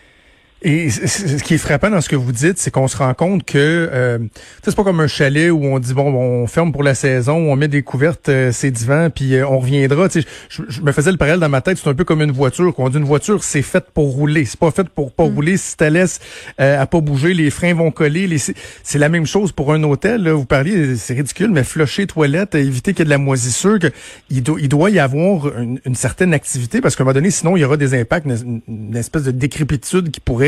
Et 0.63 0.89
ce 0.89 1.43
qui 1.43 1.55
est 1.55 1.59
frappant 1.59 1.91
dans 1.91 2.01
ce 2.01 2.09
que 2.09 2.17
vous 2.17 2.33
dites, 2.33 2.57
c'est 2.57 2.71
qu'on 2.71 2.89
se 2.89 2.97
rend 2.97 3.13
compte 3.13 3.45
que 3.45 3.59
euh, 3.93 4.19
c'est 4.63 4.75
pas 4.75 4.85
comme 4.85 5.01
un 5.01 5.07
chalet 5.07 5.51
où 5.51 5.63
on 5.63 5.79
dit 5.79 5.93
bon, 5.93 6.15
on 6.15 6.47
ferme 6.47 6.73
pour 6.73 6.83
la 6.83 6.95
saison, 6.95 7.35
on 7.37 7.57
met 7.57 7.69
des 7.69 7.83
couvertes, 7.83 8.31
euh, 8.31 8.53
c'est 8.53 8.71
divin, 8.71 9.11
puis 9.11 9.35
euh, 9.35 9.47
on 9.47 9.59
reviendra. 9.59 10.09
Je, 10.09 10.63
je, 10.67 10.81
me 10.81 10.93
faisais 10.93 11.13
le 11.13 11.19
parallèle 11.19 11.41
dans 11.41 11.51
ma 11.51 11.61
tête, 11.61 11.77
c'est 11.77 11.91
un 11.91 11.95
peu 11.95 12.05
comme 12.05 12.23
une 12.23 12.33
voiture. 12.33 12.75
Qu'on 12.75 12.89
dit 12.89 12.97
une 12.97 13.05
voiture, 13.05 13.45
c'est 13.45 13.61
faite 13.61 13.89
pour 13.93 14.15
rouler, 14.15 14.47
c'est 14.47 14.59
pas 14.59 14.71
fait 14.71 14.89
pour 14.89 15.13
pas 15.13 15.29
mm. 15.29 15.35
rouler. 15.35 15.57
Si 15.59 15.77
tu 15.77 15.91
laisses 15.91 16.21
euh, 16.59 16.81
à 16.81 16.87
pas 16.87 17.03
bouger, 17.03 17.35
les 17.35 17.51
freins 17.51 17.75
vont 17.75 17.91
coller. 17.91 18.27
Les, 18.27 18.39
c'est 18.39 18.99
la 18.99 19.11
même 19.11 19.27
chose 19.27 19.53
pour 19.53 19.75
un 19.75 19.83
hôtel. 19.83 20.23
Là. 20.23 20.33
Vous 20.33 20.47
parliez, 20.47 20.97
c'est 20.97 21.15
ridicule, 21.15 21.51
mais 21.51 21.65
flusher 21.65 22.07
toilette, 22.07 22.55
éviter 22.55 22.95
qu'il 22.95 23.01
y 23.01 23.03
ait 23.03 23.05
de 23.05 23.11
la 23.11 23.19
moisissure. 23.19 23.79
Que, 23.79 23.89
il, 24.31 24.43
doit, 24.43 24.59
il 24.59 24.71
doit 24.71 24.89
y 24.89 25.01
avoir 25.01 25.59
une, 25.59 25.81
une 25.85 25.95
certaine 25.95 26.33
activité 26.33 26.81
parce 26.81 26.97
qu'à 26.97 27.03
un 27.03 27.05
moment 27.05 27.15
donné, 27.15 27.31
sinon 27.31 27.59
il 27.59 27.61
y 27.61 27.65
aura 27.65 27.77
des 27.77 27.93
impacts, 27.93 28.25
une, 28.27 28.63
une 28.67 28.97
espèce 28.97 29.25
de 29.25 29.33
décrépitude 29.33 30.11
qui 30.11 30.21
pourrait 30.21 30.46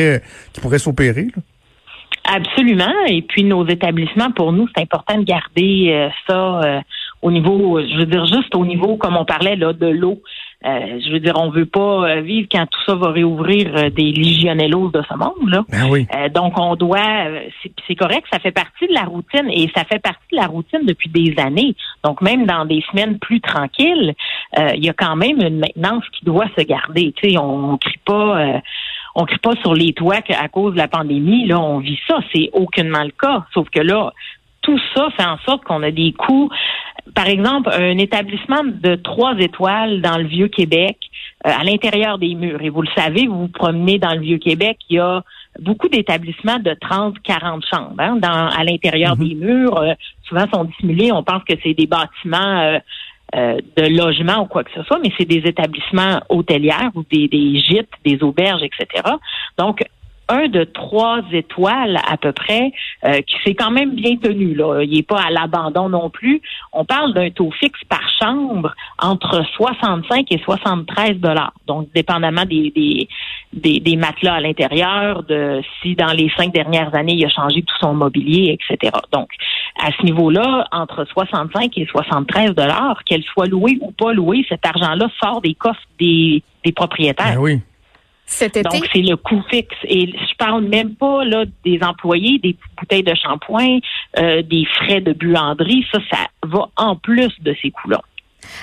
qui 0.52 0.60
pourrait 0.60 0.78
s'opérer. 0.78 1.28
Absolument. 2.30 2.92
Et 3.06 3.22
puis 3.22 3.42
nos 3.42 3.66
établissements, 3.66 4.30
pour 4.30 4.52
nous, 4.52 4.68
c'est 4.74 4.82
important 4.82 5.16
de 5.16 5.24
garder 5.24 5.88
euh, 5.88 6.08
ça 6.28 6.60
euh, 6.60 6.80
au 7.22 7.30
niveau, 7.30 7.80
je 7.80 7.96
veux 7.96 8.06
dire 8.06 8.26
juste 8.26 8.54
au 8.54 8.66
niveau, 8.66 8.96
comme 8.96 9.16
on 9.16 9.24
parlait 9.24 9.56
là, 9.56 9.72
de 9.72 9.86
l'eau. 9.86 10.20
Euh, 10.66 11.00
je 11.00 11.12
veux 11.12 11.20
dire, 11.20 11.34
on 11.36 11.50
veut 11.50 11.66
pas 11.66 12.20
vivre 12.20 12.48
quand 12.50 12.66
tout 12.66 12.80
ça 12.84 12.96
va 12.96 13.12
réouvrir 13.12 13.92
des 13.92 14.12
légionellos 14.12 14.90
de 14.90 15.02
ce 15.08 15.14
monde 15.16 15.48
là. 15.48 15.64
Ben 15.68 15.88
oui. 15.88 16.06
donc 16.34 16.58
on 16.58 16.74
doit, 16.74 17.28
c'est 17.86 17.94
correct, 17.94 18.26
ça 18.32 18.40
fait 18.40 18.50
partie 18.50 18.88
de 18.88 18.92
la 18.92 19.04
routine 19.04 19.48
et 19.52 19.70
ça 19.74 19.84
fait 19.84 20.00
partie 20.00 20.26
de 20.32 20.36
la 20.36 20.46
routine 20.46 20.80
depuis 20.82 21.08
des 21.10 21.40
années. 21.40 21.76
Donc 22.02 22.20
même 22.22 22.44
dans 22.44 22.64
des 22.64 22.82
semaines 22.90 23.20
plus 23.20 23.40
tranquilles, 23.40 24.14
il 24.56 24.84
y 24.84 24.88
a 24.88 24.94
quand 24.94 25.14
même 25.14 25.40
une 25.40 25.60
maintenance 25.60 26.04
qui 26.18 26.24
doit 26.24 26.48
se 26.58 26.64
garder. 26.64 27.14
Tu 27.22 27.30
sais, 27.30 27.38
on, 27.38 27.74
on 27.74 27.76
crie 27.78 28.00
pas 28.04 28.60
on 29.18 29.24
crie 29.24 29.38
pas 29.38 29.56
sur 29.62 29.74
les 29.74 29.92
toits 29.92 30.22
qu'à 30.22 30.46
cause 30.46 30.74
de 30.74 30.78
la 30.78 30.86
pandémie, 30.86 31.44
là, 31.46 31.58
on 31.58 31.80
vit 31.80 31.98
ça. 32.06 32.20
C'est 32.32 32.50
aucunement 32.52 33.02
le 33.02 33.10
cas. 33.10 33.44
Sauf 33.52 33.68
que 33.68 33.80
là, 33.80 34.12
tout 34.62 34.78
ça 34.94 35.08
fait 35.16 35.24
en 35.24 35.38
sorte 35.38 35.64
qu'on 35.64 35.82
a 35.82 35.90
des 35.90 36.12
coûts. 36.12 36.48
Par 37.16 37.26
exemple, 37.26 37.68
un 37.72 37.98
établissement 37.98 38.62
de 38.64 38.94
trois 38.94 39.36
étoiles 39.38 40.02
dans 40.02 40.18
le 40.18 40.24
Vieux-Québec, 40.24 40.98
euh, 41.46 41.50
à 41.50 41.64
l'intérieur 41.64 42.18
des 42.18 42.36
murs. 42.36 42.62
Et 42.62 42.68
vous 42.68 42.82
le 42.82 42.88
savez, 42.96 43.26
vous 43.26 43.40
vous 43.40 43.48
promenez 43.48 43.98
dans 43.98 44.14
le 44.14 44.20
Vieux-Québec, 44.20 44.78
il 44.88 44.96
y 44.96 45.00
a 45.00 45.22
beaucoup 45.58 45.88
d'établissements 45.88 46.60
de 46.60 46.76
30, 46.80 47.20
40 47.20 47.64
chambres 47.66 47.94
hein, 47.98 48.16
dans, 48.16 48.48
à 48.48 48.62
l'intérieur 48.62 49.16
mm-hmm. 49.16 49.28
des 49.28 49.34
murs. 49.34 49.80
Euh, 49.80 49.94
souvent 50.28 50.46
sont 50.52 50.64
dissimulés. 50.64 51.10
On 51.10 51.24
pense 51.24 51.42
que 51.42 51.54
c'est 51.62 51.74
des 51.74 51.86
bâtiments 51.88 52.60
euh, 52.60 52.78
euh, 53.34 53.58
de 53.76 53.94
logement 53.94 54.42
ou 54.42 54.46
quoi 54.46 54.64
que 54.64 54.70
ce 54.74 54.82
soit, 54.84 54.98
mais 55.02 55.12
c'est 55.18 55.26
des 55.26 55.42
établissements 55.46 56.20
hôteliers 56.30 56.88
ou 56.94 57.02
des, 57.10 57.58
gîtes, 57.58 57.90
des 58.04 58.22
auberges, 58.22 58.62
etc. 58.62 59.02
Donc, 59.58 59.84
un 60.28 60.48
de 60.48 60.64
trois 60.64 61.20
étoiles 61.32 61.98
à 62.06 62.16
peu 62.16 62.32
près, 62.32 62.72
euh, 63.04 63.20
qui 63.22 63.36
s'est 63.44 63.54
quand 63.54 63.70
même 63.70 63.94
bien 63.94 64.16
tenu. 64.16 64.54
Là. 64.54 64.82
Il 64.82 64.90
n'est 64.90 65.02
pas 65.02 65.20
à 65.20 65.30
l'abandon 65.30 65.88
non 65.88 66.10
plus. 66.10 66.42
On 66.72 66.84
parle 66.84 67.14
d'un 67.14 67.30
taux 67.30 67.50
fixe 67.50 67.80
par 67.88 68.02
chambre 68.20 68.74
entre 68.98 69.42
65 69.56 70.26
et 70.30 70.38
73 70.38 71.16
dollars. 71.16 71.52
Donc, 71.66 71.88
dépendamment 71.94 72.44
des, 72.44 72.70
des, 73.52 73.80
des, 73.80 73.96
matelas 73.96 74.34
à 74.34 74.40
l'intérieur, 74.40 75.22
de 75.22 75.62
si 75.80 75.94
dans 75.94 76.12
les 76.12 76.30
cinq 76.36 76.52
dernières 76.52 76.94
années, 76.94 77.14
il 77.14 77.24
a 77.24 77.30
changé 77.30 77.62
tout 77.62 77.76
son 77.80 77.94
mobilier, 77.94 78.58
etc. 78.58 78.92
Donc, 79.12 79.30
à 79.82 79.90
ce 79.92 80.04
niveau-là, 80.04 80.66
entre 80.72 81.04
65 81.04 81.76
et 81.78 81.86
73 81.86 82.54
dollars, 82.54 83.02
qu'elle 83.04 83.22
soit 83.22 83.46
louée 83.46 83.78
ou 83.80 83.92
pas 83.92 84.12
louée, 84.12 84.44
cet 84.48 84.66
argent-là 84.66 85.08
sort 85.22 85.40
des 85.40 85.54
coffres 85.54 85.80
des, 85.98 86.42
des 86.64 86.72
propriétaires. 86.72 87.34
Ben 87.34 87.40
oui. 87.40 87.60
Donc, 88.40 88.88
c'est 88.92 89.00
le 89.00 89.16
coût 89.16 89.42
fixe. 89.50 89.74
Et 89.84 90.06
je 90.06 90.36
parle 90.36 90.64
même 90.64 90.94
pas 90.94 91.24
là 91.24 91.44
des 91.64 91.80
employés, 91.82 92.38
des 92.38 92.56
bouteilles 92.78 93.02
de 93.02 93.14
shampoing, 93.14 93.78
euh, 94.18 94.42
des 94.42 94.64
frais 94.66 95.00
de 95.00 95.12
buanderie. 95.12 95.84
Ça, 95.92 95.98
ça 96.10 96.26
va 96.46 96.68
en 96.76 96.96
plus 96.96 97.32
de 97.40 97.54
ces 97.60 97.70
coûts-là. 97.70 98.00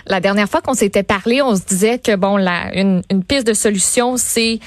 La 0.07 0.19
dernière 0.19 0.47
fois 0.47 0.61
qu'on 0.61 0.73
s'était 0.73 1.03
parlé, 1.03 1.41
on 1.41 1.55
se 1.55 1.65
disait 1.65 1.99
que 1.99 2.15
bon, 2.15 2.37
la, 2.37 2.75
une, 2.75 3.01
une 3.11 3.23
piste 3.23 3.47
de 3.47 3.53
solution, 3.53 4.17
c'est 4.17 4.59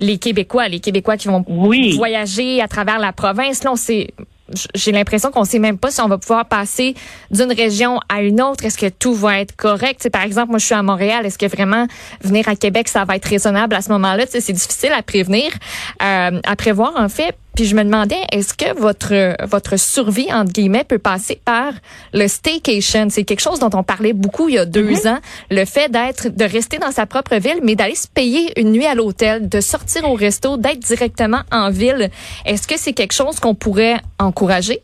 les 0.00 0.18
Québécois, 0.18 0.68
les 0.68 0.80
Québécois 0.80 1.16
qui 1.16 1.28
vont 1.28 1.44
voyager 1.96 2.60
à 2.60 2.68
travers 2.68 2.98
la 2.98 3.12
province. 3.12 3.64
Là, 3.64 3.72
on 3.72 3.76
j'ai 4.74 4.92
l'impression 4.92 5.30
qu'on 5.30 5.44
sait 5.44 5.58
même 5.58 5.78
pas 5.78 5.90
si 5.90 6.00
on 6.00 6.08
va 6.08 6.18
pouvoir 6.18 6.46
passer 6.46 6.94
d'une 7.30 7.52
région 7.52 8.00
à 8.08 8.22
une 8.22 8.40
autre. 8.40 8.64
Est-ce 8.64 8.78
que 8.78 8.88
tout 8.88 9.14
va 9.14 9.40
être 9.40 9.56
correct? 9.56 10.00
C'est 10.02 10.10
par 10.10 10.22
exemple, 10.22 10.50
moi, 10.50 10.58
je 10.58 10.66
suis 10.66 10.74
à 10.74 10.82
Montréal. 10.82 11.26
Est-ce 11.26 11.38
que 11.38 11.46
vraiment 11.46 11.86
venir 12.22 12.48
à 12.48 12.56
Québec, 12.56 12.88
ça 12.88 13.04
va 13.04 13.16
être 13.16 13.28
raisonnable 13.28 13.74
à 13.74 13.82
ce 13.82 13.90
moment-là? 13.90 14.24
C'est 14.28 14.52
difficile 14.52 14.92
à 14.92 15.02
prévenir, 15.02 15.52
euh, 16.02 16.40
à 16.44 16.56
prévoir, 16.56 16.92
en 16.96 17.08
fait. 17.08 17.36
Puis 17.54 17.66
je 17.66 17.74
me 17.74 17.84
demandais, 17.84 18.20
est-ce 18.32 18.54
que 18.54 18.78
votre 18.78 19.36
votre 19.46 19.78
survie 19.78 20.32
entre 20.32 20.52
guillemets 20.52 20.84
peut 20.84 20.98
passer 20.98 21.40
par 21.44 21.72
le 22.12 22.26
staycation? 22.28 23.08
C'est 23.10 23.24
quelque 23.24 23.40
chose 23.40 23.58
dont 23.58 23.70
on 23.74 23.82
parlait 23.82 24.14
beaucoup 24.14 24.48
il 24.48 24.54
y 24.54 24.58
a 24.58 24.64
deux 24.64 24.90
mhm. 24.90 25.06
ans, 25.06 25.18
le 25.50 25.64
fait 25.64 25.90
d'être 25.90 26.28
de 26.28 26.44
rester 26.44 26.78
dans 26.78 26.92
sa 26.92 27.06
propre 27.06 27.36
ville, 27.36 27.60
mais 27.62 27.74
d'aller 27.74 27.94
se 27.94 28.08
payer 28.08 28.58
une 28.58 28.72
nuit 28.72 28.86
à 28.86 28.94
l'hôtel, 28.94 29.48
de 29.48 29.60
sortir 29.60 30.08
au 30.08 30.14
resto, 30.14 30.56
d'être 30.56 30.80
directement 30.80 31.42
en 31.50 31.70
ville. 31.70 32.10
Est-ce 32.46 32.66
que 32.66 32.78
c'est 32.78 32.92
quelque 32.92 33.14
chose 33.14 33.38
qu'on 33.38 33.54
pourrait 33.54 34.00
encourager? 34.18 34.80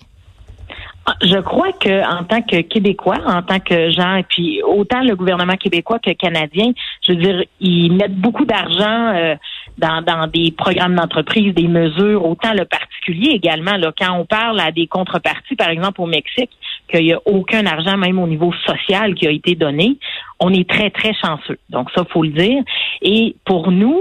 Je 1.23 1.38
crois 1.38 1.73
que 1.73 2.05
en 2.05 2.25
tant 2.25 2.43
que 2.43 2.61
Québécois, 2.61 3.19
en 3.27 3.43
tant 3.43 3.61
que 3.61 3.91
gens, 3.91 4.17
et 4.17 4.25
puis 4.25 4.62
autant 4.62 5.03
le 5.03 5.15
gouvernement 5.17 5.57
québécois 5.57 5.99
que 5.99 6.11
canadien, 6.12 6.73
je 7.07 7.12
veux 7.12 7.19
dire, 7.19 7.45
ils 7.61 7.93
mettent 7.93 8.17
beaucoup 8.17 8.45
d'argent 8.45 9.15
euh, 9.15 9.35
dans, 9.79 10.03
dans 10.03 10.27
des 10.27 10.50
programmes 10.50 10.97
d'entreprise, 10.97 11.55
des 11.55 11.69
mesures, 11.69 12.25
autant 12.25 12.53
le 12.53 12.65
particulier 12.65 13.31
également. 13.31 13.77
Là, 13.77 13.93
quand 13.97 14.12
on 14.19 14.25
parle 14.25 14.61
à 14.61 14.73
des 14.73 14.87
contreparties, 14.87 15.57
par 15.57 15.69
exemple 15.69 16.00
au 16.00 16.07
Mexique, 16.07 16.50
qu'il 16.91 17.05
n'y 17.05 17.12
a 17.12 17.21
aucun 17.27 17.67
argent, 17.67 17.97
même 17.97 18.19
au 18.19 18.27
niveau 18.27 18.53
social, 18.67 19.15
qui 19.15 19.27
a 19.27 19.31
été 19.31 19.55
donné, 19.55 19.99
on 20.41 20.53
est 20.53 20.69
très, 20.69 20.91
très 20.91 21.12
chanceux. 21.15 21.59
Donc 21.71 21.91
ça, 21.95 22.05
faut 22.11 22.23
le 22.23 22.31
dire. 22.31 22.62
Et 23.03 23.37
pour 23.45 23.71
nous, 23.71 24.00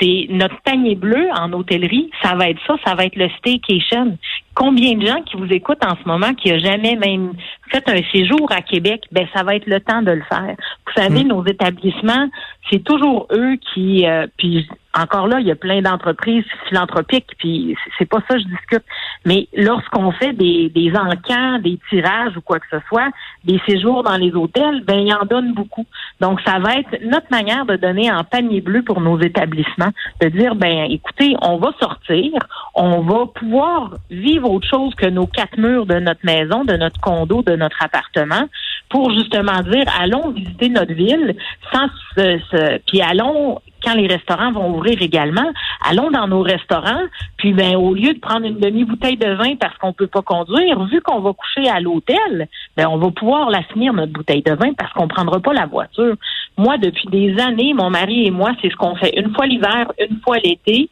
c'est 0.00 0.26
notre 0.30 0.60
panier 0.62 0.94
bleu 0.94 1.28
en 1.36 1.52
hôtellerie, 1.52 2.10
ça 2.22 2.34
va 2.34 2.48
être 2.48 2.60
ça, 2.66 2.76
ça 2.84 2.94
va 2.94 3.04
être 3.04 3.16
le 3.16 3.28
staycation. 3.38 4.16
Combien 4.60 4.94
de 4.94 5.06
gens 5.06 5.22
qui 5.22 5.38
vous 5.38 5.50
écoutent 5.50 5.82
en 5.86 5.96
ce 5.96 6.06
moment 6.06 6.34
qui 6.34 6.50
a 6.50 6.58
jamais 6.58 6.94
même 6.94 7.32
fait 7.70 7.82
un 7.88 8.02
séjour 8.12 8.46
à 8.52 8.60
Québec, 8.60 9.04
ben 9.10 9.26
ça 9.34 9.42
va 9.42 9.54
être 9.56 9.64
le 9.64 9.80
temps 9.80 10.02
de 10.02 10.10
le 10.10 10.22
faire. 10.28 10.54
Vous 10.86 11.02
savez, 11.02 11.24
hmm. 11.24 11.28
nos 11.28 11.46
établissements, 11.46 12.28
c'est 12.70 12.84
toujours 12.84 13.26
eux 13.32 13.56
qui, 13.72 14.06
euh, 14.06 14.26
puis 14.36 14.68
encore 14.94 15.28
là, 15.28 15.38
il 15.40 15.46
y 15.46 15.50
a 15.52 15.56
plein 15.56 15.82
d'entreprises 15.82 16.44
philanthropiques, 16.68 17.28
puis 17.38 17.76
c'est 17.98 18.06
pas 18.06 18.18
ça 18.28 18.34
que 18.34 18.40
je 18.40 18.48
discute. 18.48 18.84
Mais 19.24 19.46
lorsqu'on 19.54 20.10
fait 20.12 20.32
des, 20.32 20.68
des 20.68 20.92
encans, 20.96 21.58
des 21.60 21.78
tirages 21.88 22.36
ou 22.36 22.40
quoi 22.40 22.58
que 22.58 22.66
ce 22.70 22.78
soit, 22.88 23.10
des 23.44 23.60
séjours 23.68 24.02
dans 24.02 24.16
les 24.16 24.32
hôtels, 24.32 24.82
ben 24.84 24.98
il 24.98 25.14
en 25.14 25.24
donne 25.24 25.54
beaucoup. 25.54 25.86
Donc 26.20 26.40
ça 26.44 26.58
va 26.58 26.76
être 26.76 27.04
notre 27.04 27.30
manière 27.30 27.66
de 27.66 27.76
donner 27.76 28.10
en 28.10 28.24
panier 28.24 28.60
bleu 28.60 28.82
pour 28.82 29.00
nos 29.00 29.20
établissements, 29.20 29.90
de 30.20 30.28
dire 30.28 30.56
ben 30.56 30.90
écoutez, 30.90 31.36
on 31.40 31.58
va 31.58 31.72
sortir, 31.80 32.32
on 32.74 33.02
va 33.02 33.26
pouvoir 33.26 33.94
vivre 34.10 34.50
autre 34.50 34.68
chose 34.68 34.94
que 34.96 35.06
nos 35.06 35.26
quatre 35.26 35.56
murs 35.56 35.86
de 35.86 36.00
notre 36.00 36.24
maison, 36.24 36.64
de 36.64 36.76
notre 36.76 37.00
condo, 37.00 37.42
de 37.42 37.54
notre 37.54 37.80
appartement, 37.82 38.48
pour 38.88 39.10
justement 39.12 39.60
dire 39.60 39.84
allons 40.00 40.30
visiter 40.30 40.68
notre 40.68 40.92
ville 40.92 41.36
sans 41.72 41.86
se, 42.16 42.78
puis 42.86 43.00
allons 43.00 43.60
quand 43.90 43.96
les 43.96 44.06
restaurants 44.06 44.52
vont 44.52 44.70
ouvrir 44.76 45.00
également, 45.00 45.50
allons 45.88 46.10
dans 46.10 46.26
nos 46.28 46.42
restaurants, 46.42 47.02
puis 47.36 47.52
ben 47.52 47.76
au 47.76 47.94
lieu 47.94 48.14
de 48.14 48.18
prendre 48.18 48.46
une 48.46 48.58
demi-bouteille 48.58 49.16
de 49.16 49.32
vin 49.34 49.56
parce 49.56 49.76
qu'on 49.78 49.92
peut 49.92 50.06
pas 50.06 50.22
conduire, 50.22 50.84
vu 50.84 51.00
qu'on 51.00 51.20
va 51.20 51.32
coucher 51.32 51.68
à 51.68 51.80
l'hôtel, 51.80 52.48
ben 52.76 52.86
on 52.88 52.98
va 52.98 53.10
pouvoir 53.10 53.50
la 53.50 53.62
finir 53.64 53.92
notre 53.92 54.12
bouteille 54.12 54.42
de 54.42 54.52
vin 54.52 54.72
parce 54.76 54.92
qu'on 54.92 55.08
prendra 55.08 55.40
pas 55.40 55.52
la 55.52 55.66
voiture. 55.66 56.14
Moi, 56.56 56.78
depuis 56.78 57.08
des 57.08 57.38
années, 57.40 57.74
mon 57.74 57.90
mari 57.90 58.26
et 58.26 58.30
moi, 58.30 58.52
c'est 58.60 58.70
ce 58.70 58.76
qu'on 58.76 58.96
fait 58.96 59.18
une 59.18 59.34
fois 59.34 59.46
l'hiver, 59.46 59.92
une 59.98 60.20
fois 60.20 60.36
l'été. 60.38 60.88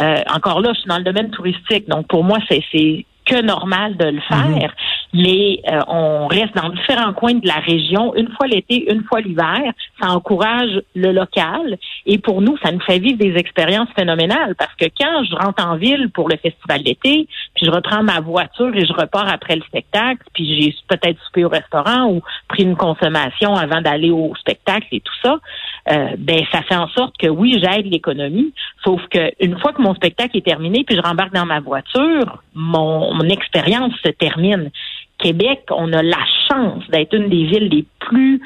Euh, 0.00 0.16
encore 0.34 0.60
là, 0.60 0.72
je 0.72 0.80
suis 0.80 0.88
dans 0.88 0.98
le 0.98 1.04
domaine 1.04 1.30
touristique, 1.30 1.88
donc 1.88 2.06
pour 2.08 2.24
moi, 2.24 2.38
c'est 2.48 3.04
que 3.26 3.42
normal 3.42 3.96
de 3.96 4.06
le 4.06 4.20
faire. 4.20 4.46
Mhm 4.46 4.70
mais 5.12 5.60
euh, 5.70 5.80
on 5.88 6.26
reste 6.26 6.54
dans 6.54 6.68
différents 6.68 7.12
coins 7.12 7.34
de 7.34 7.46
la 7.46 7.56
région, 7.56 8.14
une 8.14 8.30
fois 8.32 8.46
l'été, 8.46 8.90
une 8.92 9.02
fois 9.04 9.20
l'hiver. 9.20 9.72
Ça 10.00 10.10
encourage 10.10 10.80
le 10.94 11.12
local 11.12 11.78
et 12.06 12.18
pour 12.18 12.40
nous, 12.42 12.56
ça 12.62 12.72
nous 12.72 12.80
fait 12.80 12.98
vivre 12.98 13.18
des 13.18 13.36
expériences 13.36 13.88
phénoménales 13.96 14.54
parce 14.56 14.74
que 14.76 14.86
quand 14.98 15.24
je 15.24 15.34
rentre 15.34 15.64
en 15.66 15.76
ville 15.76 16.10
pour 16.10 16.28
le 16.28 16.36
festival 16.36 16.82
d'été, 16.82 17.26
puis 17.54 17.66
je 17.66 17.70
reprends 17.70 18.02
ma 18.02 18.20
voiture 18.20 18.74
et 18.74 18.86
je 18.86 18.92
repars 18.92 19.28
après 19.28 19.56
le 19.56 19.62
spectacle, 19.62 20.22
puis 20.32 20.60
j'ai 20.60 20.74
peut-être 20.88 21.18
soupé 21.24 21.44
au 21.44 21.48
restaurant 21.48 22.10
ou 22.10 22.22
pris 22.48 22.62
une 22.62 22.76
consommation 22.76 23.54
avant 23.54 23.80
d'aller 23.80 24.10
au 24.10 24.34
spectacle 24.36 24.86
et 24.92 25.00
tout 25.00 25.12
ça, 25.22 25.38
euh, 25.90 26.10
ben 26.18 26.44
ça 26.52 26.62
fait 26.62 26.76
en 26.76 26.88
sorte 26.88 27.16
que 27.18 27.26
oui, 27.26 27.60
j'aide 27.62 27.86
l'économie, 27.86 28.52
sauf 28.84 29.00
que 29.08 29.32
une 29.40 29.58
fois 29.58 29.72
que 29.72 29.82
mon 29.82 29.94
spectacle 29.94 30.36
est 30.36 30.44
terminé, 30.44 30.84
puis 30.84 30.96
je 30.96 31.00
rembarque 31.00 31.34
dans 31.34 31.46
ma 31.46 31.60
voiture, 31.60 32.42
mon, 32.54 33.14
mon 33.14 33.28
expérience 33.28 33.92
se 34.04 34.10
termine. 34.10 34.70
Québec, 35.20 35.64
on 35.70 35.92
a 35.92 36.02
la 36.02 36.24
chance 36.48 36.82
d'être 36.90 37.14
une 37.14 37.28
des 37.28 37.44
villes 37.44 37.68
les 37.68 37.84
plus 37.98 38.40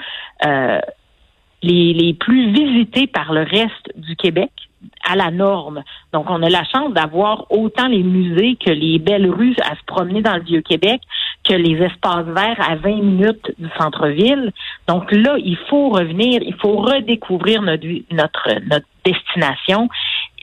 euh, 0.45 0.81
les, 1.62 1.95
les 1.95 2.14
plus 2.14 2.52
visitées 2.52 3.07
par 3.07 3.33
le 3.33 3.43
reste 3.43 3.90
du 3.97 4.16
Québec 4.16 4.50
à 5.09 5.16
la 5.16 5.31
norme. 5.31 5.83
Donc, 6.12 6.26
on 6.28 6.43
a 6.43 6.49
la 6.50 6.64
chance 6.64 6.93
d'avoir 6.93 7.50
autant 7.50 7.88
les 7.88 8.02
musées 8.02 8.57
que 8.57 8.71
les 8.71 8.99
belles 8.99 9.31
rues 9.31 9.57
à 9.62 9.75
se 9.75 9.85
promener 9.87 10.21
dans 10.21 10.37
le 10.37 10.43
Vieux-Québec, 10.43 11.00
que 11.45 11.54
les 11.54 11.83
espaces 11.83 12.26
verts 12.26 12.61
à 12.61 12.76
20 12.76 12.97
minutes 12.97 13.52
du 13.59 13.69
centre-ville. 13.78 14.52
Donc 14.88 15.11
là, 15.12 15.37
il 15.38 15.57
faut 15.69 15.88
revenir, 15.88 16.43
il 16.43 16.54
faut 16.54 16.76
redécouvrir 16.76 17.62
notre, 17.62 17.87
notre, 18.11 18.61
notre 18.69 18.87
destination. 19.04 19.88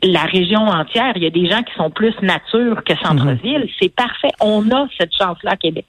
La 0.03 0.23
région 0.23 0.61
entière, 0.61 1.13
il 1.15 1.23
y 1.23 1.27
a 1.27 1.31
des 1.31 1.47
gens 1.47 1.61
qui 1.61 1.73
sont 1.75 1.91
plus 1.91 2.13
nature 2.21 2.83
que 2.83 2.95
centre-ville. 2.97 3.61
Mhm. 3.61 3.69
C'est 3.79 3.93
parfait. 3.93 4.31
On 4.39 4.69
a 4.71 4.87
cette 4.97 5.15
chance-là 5.15 5.51
à 5.51 5.57
Québec. 5.57 5.85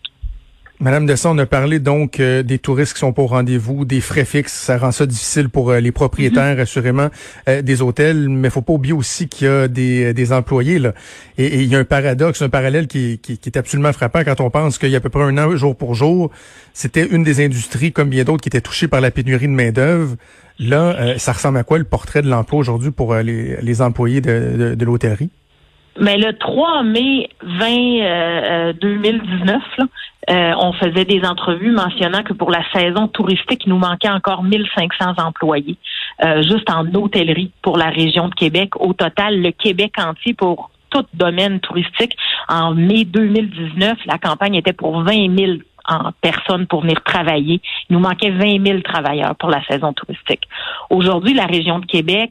Madame 0.83 1.07
Desson, 1.07 1.37
on 1.37 1.39
a 1.39 1.47
parlé 1.47 1.79
donc 1.79 2.19
euh, 2.19 2.43
des 2.43 2.59
touristes 2.59 2.95
qui 2.95 2.99
sont 2.99 3.13
pas 3.13 3.23
au 3.23 3.29
rendez-vous, 3.29 3.85
des 3.85 4.01
frais 4.01 4.25
fixes, 4.25 4.53
ça 4.53 4.79
rend 4.79 4.91
ça 4.91 5.07
difficile 5.07 5.49
pour 5.49 5.71
euh, 5.71 5.79
les 5.79 5.93
propriétaires, 5.93 6.57
mhm. 6.57 6.61
assurément, 6.61 7.09
euh, 7.49 7.63
des 7.63 7.83
hôtels, 7.83 8.29
mais 8.29 8.51
faut 8.51 8.63
pas 8.63 8.73
oublier 8.73 8.93
aussi 8.93 9.29
qu'il 9.29 9.47
y 9.47 9.51
a 9.51 9.69
des, 9.69 10.13
des 10.13 10.33
employés 10.33 10.81
là. 10.81 10.93
Et, 11.39 11.63
il 11.63 11.69
y 11.69 11.77
a 11.77 11.79
un 11.79 11.85
paradoxe, 11.85 12.43
un 12.43 12.49
parallèle 12.49 12.89
qui, 12.89 13.21
qui, 13.23 13.39
qui, 13.39 13.49
est 13.49 13.57
absolument 13.57 13.93
frappant 13.93 14.25
quand 14.25 14.41
on 14.41 14.51
pense 14.51 14.79
qu'il 14.79 14.91
y 14.91 14.95
a 14.95 14.99
à 14.99 15.01
peu 15.01 15.09
près 15.09 15.23
un 15.23 15.39
an, 15.39 15.55
jour 15.55 15.77
pour 15.77 15.95
jour, 15.95 16.33
c'était 16.75 17.07
une 17.07 17.23
des 17.23 17.45
industries, 17.45 17.93
comme 17.93 18.09
bien 18.09 18.25
d'autres, 18.25 18.43
qui 18.43 18.49
était 18.49 18.61
touchée 18.61 18.89
par 18.89 19.01
la 19.01 19.13
pénurie 19.13 19.47
de 19.47 19.53
main 19.53 19.71
d'œuvre. 19.71 20.17
Là, 20.59 21.17
ça 21.17 21.31
ressemble 21.31 21.59
à 21.59 21.63
quoi 21.63 21.79
le 21.79 21.85
portrait 21.85 22.23
de 22.23 22.29
l'emploi 22.29 22.59
aujourd'hui 22.59 22.91
pour 22.91 23.15
les, 23.15 23.57
les 23.63 23.83
employés 23.83 24.21
de, 24.21 24.57
de, 24.59 24.75
de 24.75 24.85
l'hôtellerie? 24.85 25.31
Mais 26.01 26.17
le 26.17 26.33
3 26.33 26.83
mai 26.83 27.29
20, 27.43 28.73
2019, 28.81 29.63
là, 29.79 29.85
euh, 30.31 30.53
on 30.57 30.73
faisait 30.75 31.05
des 31.05 31.25
entrevues 31.25 31.73
mentionnant 31.73 32.23
que 32.23 32.33
pour 32.33 32.51
la 32.51 32.63
saison 32.73 33.09
touristique, 33.09 33.63
il 33.67 33.71
nous 33.71 33.79
manquait 33.79 34.09
encore 34.09 34.45
1500 34.45 35.15
employés, 35.19 35.77
euh, 36.25 36.43
juste 36.43 36.71
en 36.71 36.87
hôtellerie 36.95 37.51
pour 37.61 37.77
la 37.77 37.89
région 37.89 38.29
de 38.29 38.35
Québec. 38.35 38.77
Au 38.81 38.93
total, 38.93 39.41
le 39.43 39.51
Québec 39.51 39.95
entier 39.99 40.35
pour 40.35 40.71
tout 40.91 41.05
domaine 41.15 41.59
touristique, 41.59 42.17
en 42.49 42.75
mai 42.75 43.05
2019, 43.05 43.99
la 44.07 44.19
campagne 44.19 44.55
était 44.55 44.75
pour 44.75 45.03
20 45.03 45.37
000 45.37 45.53
en 45.89 46.13
personnes 46.21 46.67
pour 46.67 46.83
venir 46.83 47.03
travailler. 47.03 47.61
Il 47.89 47.95
nous 47.95 48.01
manquait 48.01 48.31
20 48.31 48.65
000 48.67 48.81
travailleurs 48.81 49.35
pour 49.37 49.51
la 49.51 49.65
saison 49.65 49.93
touristique. 49.93 50.43
Aujourd'hui, 50.91 51.35
la 51.35 51.47
région 51.47 51.79
de 51.79 51.87
Québec, 51.87 52.31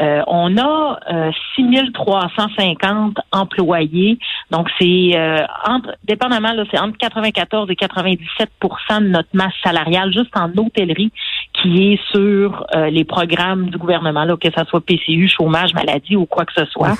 euh, 0.00 0.22
on 0.26 0.56
a 0.56 0.98
euh, 1.12 1.30
6 1.56 1.92
350 1.92 3.18
employés. 3.32 4.18
Donc, 4.50 4.68
c'est 4.78 5.12
euh, 5.14 5.44
entre, 5.66 5.94
dépendamment, 6.04 6.52
là, 6.52 6.64
c'est 6.70 6.78
entre 6.78 6.96
94 6.98 7.70
et 7.70 7.74
97% 7.74 9.02
de 9.02 9.08
notre 9.08 9.28
masse 9.32 9.52
salariale 9.62 10.12
juste 10.12 10.36
en 10.36 10.50
hôtellerie 10.56 11.12
qui 11.60 11.92
est 11.92 12.00
sur 12.12 12.66
euh, 12.74 12.90
les 12.90 13.04
programmes 13.04 13.70
du 13.70 13.78
gouvernement, 13.78 14.24
là, 14.24 14.36
que 14.36 14.48
ce 14.50 14.64
soit 14.64 14.80
PCU, 14.80 15.28
chômage, 15.28 15.74
maladie 15.74 16.16
ou 16.16 16.26
quoi 16.26 16.44
que 16.44 16.52
ce 16.56 16.64
soit. 16.66 16.94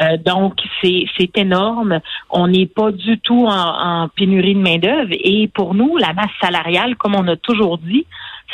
Euh, 0.00 0.16
donc, 0.24 0.54
c'est, 0.82 1.06
c'est 1.16 1.36
énorme. 1.38 2.00
On 2.30 2.48
n'est 2.48 2.66
pas 2.66 2.92
du 2.92 3.18
tout 3.18 3.46
en, 3.48 4.08
pénurie 4.08 4.54
de 4.54 4.60
main-d'œuvre. 4.60 5.12
Et 5.12 5.48
pour 5.48 5.74
nous, 5.74 5.96
la 5.96 6.12
masse 6.12 6.32
salariale, 6.40 6.96
comme 6.96 7.14
on 7.14 7.26
a 7.28 7.36
toujours 7.36 7.78
dit, 7.78 8.06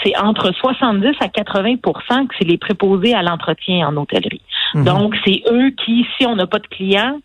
c'est 0.02 0.16
entre 0.18 0.52
70 0.52 1.08
à 1.20 1.26
80% 1.26 2.28
que 2.28 2.34
c'est 2.38 2.46
les 2.46 2.58
préposés 2.58 3.14
à 3.14 3.22
l'entretien 3.22 3.88
en 3.88 3.96
hôtellerie. 3.96 4.42
Mhm. 4.74 4.84
Donc, 4.84 5.16
c'est 5.24 5.42
eux 5.50 5.70
qui, 5.84 6.06
si 6.16 6.26
on 6.26 6.36
n'a 6.36 6.46
pas 6.46 6.58
de 6.58 6.66
clients, 6.68 7.18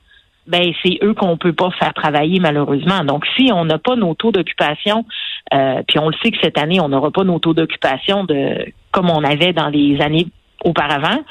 ben 0.48 0.72
c'est 0.84 1.00
eux 1.02 1.14
qu'on 1.14 1.38
peut 1.38 1.54
pas 1.54 1.72
faire 1.72 1.94
travailler 1.94 2.40
malheureusement. 2.40 3.04
Donc 3.04 3.26
si 3.36 3.50
on 3.52 3.66
n'a 3.66 3.80
pas 3.80 3.96
nos 3.96 4.14
taux 4.14 4.32
d'occupation, 4.32 5.06
euh, 5.54 5.82
puis 5.88 6.00
on 6.00 6.10
le 6.10 6.16
sait 6.24 6.32
que 6.32 6.38
cette 6.42 6.58
année 6.58 6.80
on 6.80 6.90
n'aura 6.90 7.12
pas 7.12 7.24
nos 7.24 7.40
taux 7.40 7.54
d'occupation 7.54 8.24
de 8.24 8.66
comme 8.92 9.10
on 9.10 9.24
avait 9.24 9.54
dans 9.54 9.68
les 9.68 10.02
années 10.02 10.28
auparavant, 10.64 11.24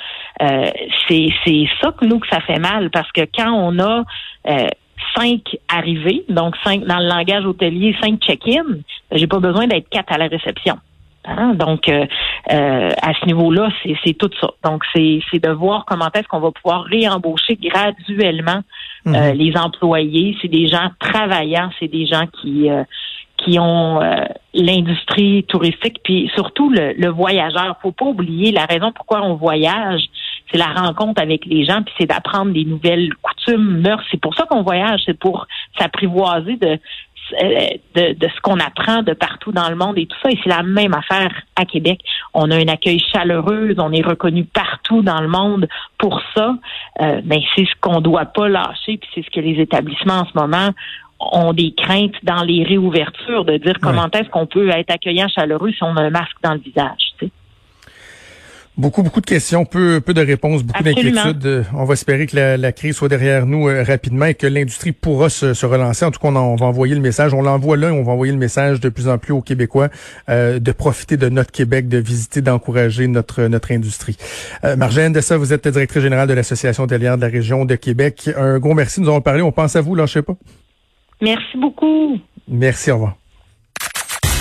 euh, 0.42 0.70
c'est 1.08 1.28
c'est 1.44 1.66
ça 1.80 1.92
que 1.92 2.04
nous 2.04 2.20
que 2.20 2.28
ça 2.28 2.40
fait 2.40 2.58
mal 2.58 2.90
parce 2.90 3.10
que 3.12 3.22
quand 3.22 3.52
on 3.52 3.78
a 3.80 4.04
euh, 4.48 4.68
cinq 5.16 5.56
arrivées, 5.68 6.24
donc 6.28 6.54
cinq 6.62 6.84
dans 6.84 6.98
le 6.98 7.08
langage 7.08 7.44
hôtelier, 7.44 7.96
cinq 8.00 8.20
check-in, 8.20 8.64
j'ai 9.12 9.26
pas 9.26 9.40
besoin 9.40 9.66
d'être 9.66 9.88
quatre 9.88 10.12
à 10.12 10.18
la 10.18 10.26
réception. 10.26 10.78
Hein? 11.26 11.54
Donc, 11.54 11.88
euh, 11.88 12.06
euh, 12.52 12.90
à 13.00 13.14
ce 13.14 13.26
niveau-là, 13.26 13.70
c'est 14.04 14.14
tout 14.14 14.30
ça. 14.40 14.50
Donc, 14.62 14.82
c'est 14.94 15.20
de 15.32 15.50
voir 15.50 15.84
comment 15.86 16.08
est-ce 16.14 16.28
qu'on 16.28 16.40
va 16.40 16.50
pouvoir 16.50 16.84
réembaucher 16.84 17.56
graduellement 17.56 18.60
euh, 19.06 19.32
mhm. 19.32 19.38
les 19.38 19.56
employés. 19.56 20.36
C'est 20.42 20.48
des 20.48 20.66
gens 20.66 20.90
travaillants, 20.98 21.70
c'est 21.80 21.88
des 21.88 22.06
gens 22.06 22.26
qui 22.40 22.68
qui 23.36 23.58
ont 23.58 24.00
l'industrie 24.54 25.44
touristique, 25.44 26.00
puis 26.02 26.30
surtout 26.34 26.70
le, 26.70 26.94
le 26.96 27.08
voyageur. 27.08 27.76
Faut 27.82 27.92
pas 27.92 28.06
oublier 28.06 28.52
la 28.52 28.64
raison 28.64 28.92
pourquoi 28.92 29.22
on 29.22 29.34
voyage, 29.34 30.02
c'est 30.50 30.58
la 30.58 30.72
rencontre 30.72 31.20
avec 31.20 31.44
les 31.46 31.64
gens, 31.64 31.82
puis 31.82 31.94
c'est 31.98 32.06
d'apprendre 32.06 32.52
des 32.52 32.64
nouvelles 32.64 33.12
coutumes, 33.22 33.80
mœurs. 33.80 34.02
C'est 34.10 34.20
pour 34.20 34.34
ça 34.34 34.44
qu'on 34.44 34.62
voyage, 34.62 35.02
c'est 35.04 35.18
pour 35.18 35.46
s'apprivoiser 35.78 36.56
de 36.56 36.78
euh, 37.42 37.68
de, 37.94 38.12
de, 38.12 38.28
ce 38.28 38.40
qu'on 38.42 38.60
apprend 38.60 39.02
de 39.02 39.14
partout 39.14 39.50
dans 39.50 39.70
le 39.70 39.76
monde 39.76 39.96
et 39.96 40.04
tout 40.04 40.16
ça. 40.22 40.28
Et 40.30 40.38
c'est 40.42 40.50
la 40.50 40.62
même 40.62 40.92
affaire 40.92 41.32
à 41.56 41.64
Québec. 41.64 42.00
On 42.34 42.50
a 42.50 42.56
un 42.56 42.68
accueil 42.68 43.00
chaleureux, 43.12 43.74
on 43.78 43.92
est 43.92 44.04
reconnu 44.04 44.44
partout 44.44 45.00
dans 45.00 45.22
le 45.22 45.28
monde 45.28 45.66
pour 45.96 46.20
ça. 46.34 46.54
Euh, 47.00 47.22
mais 47.24 47.42
c'est 47.56 47.64
ce 47.64 47.74
qu'on 47.80 48.02
doit 48.02 48.26
pas 48.26 48.50
lâcher, 48.50 48.98
puis 48.98 49.08
c'est 49.14 49.24
ce 49.24 49.30
que 49.30 49.40
les 49.40 49.58
établissements 49.58 50.20
en 50.20 50.26
ce 50.26 50.38
moment 50.38 50.70
ont 51.20 51.52
des 51.52 51.72
craintes 51.72 52.14
dans 52.22 52.42
les 52.42 52.64
réouvertures 52.64 53.44
de 53.44 53.56
dire 53.56 53.74
comment 53.80 54.08
est-ce 54.12 54.28
qu'on 54.28 54.46
peut 54.46 54.68
être 54.70 54.90
accueillant 54.90 55.28
chaleureux 55.28 55.70
si 55.70 55.82
on 55.82 55.96
a 55.96 56.02
un 56.02 56.10
masque 56.10 56.36
dans 56.42 56.54
le 56.54 56.60
visage. 56.60 57.14
Tu 57.18 57.26
sais. 57.26 57.32
Beaucoup, 58.76 59.04
beaucoup 59.04 59.20
de 59.20 59.26
questions, 59.26 59.64
peu, 59.64 60.00
peu 60.00 60.14
de 60.14 60.20
réponses, 60.20 60.64
beaucoup 60.64 60.82
d'inquiétudes. 60.82 61.46
Euh, 61.46 61.62
on 61.74 61.84
va 61.84 61.92
espérer 61.92 62.26
que 62.26 62.56
la, 62.56 62.72
crise 62.72 62.96
soit 62.96 63.08
derrière 63.08 63.46
nous 63.46 63.68
euh, 63.68 63.84
rapidement 63.84 64.26
et 64.26 64.34
que 64.34 64.48
l'industrie 64.48 64.90
pourra 64.90 65.28
se, 65.28 65.64
relancer. 65.64 66.04
En 66.04 66.10
tout 66.10 66.18
cas, 66.18 66.26
on, 66.26 66.56
va 66.56 66.66
envoyer 66.66 66.96
le 66.96 67.00
message. 67.00 67.32
On 67.34 67.42
l'envoie 67.42 67.76
là 67.76 67.90
et 67.90 67.92
on 67.92 68.02
va 68.02 68.10
envoyer 68.10 68.32
le 68.32 68.38
message 68.38 68.80
de 68.80 68.88
plus 68.88 69.06
en 69.06 69.16
plus 69.16 69.32
aux 69.32 69.42
Québécois 69.42 69.90
euh, 70.28 70.58
de 70.58 70.72
profiter 70.72 71.16
de 71.16 71.28
notre 71.28 71.52
Québec, 71.52 71.86
de 71.86 71.98
visiter, 71.98 72.40
d'encourager 72.40 73.06
notre 73.06 73.44
notre 73.44 73.70
industrie. 73.70 74.16
Euh, 74.64 74.74
Marjane 74.74 75.12
Dessa, 75.12 75.36
vous 75.36 75.52
êtes 75.52 75.68
directrice 75.68 76.02
générale 76.02 76.26
de 76.26 76.34
l'Association 76.34 76.82
hôtelière 76.82 77.16
de 77.16 77.22
la 77.22 77.28
région 77.28 77.64
de 77.64 77.76
Québec. 77.76 78.28
Un 78.36 78.58
gros 78.58 78.74
merci. 78.74 79.00
Nous 79.00 79.08
avons 79.08 79.20
parlé. 79.20 79.42
On 79.42 79.52
pense 79.52 79.76
à 79.76 79.82
vous, 79.82 79.94
là, 79.94 80.06
je 80.06 80.14
sais 80.14 80.22
pas. 80.22 80.34
Merci 81.24 81.56
beaucoup. 81.56 82.18
Merci, 82.48 82.90
au 82.90 82.94
revoir. 82.94 83.16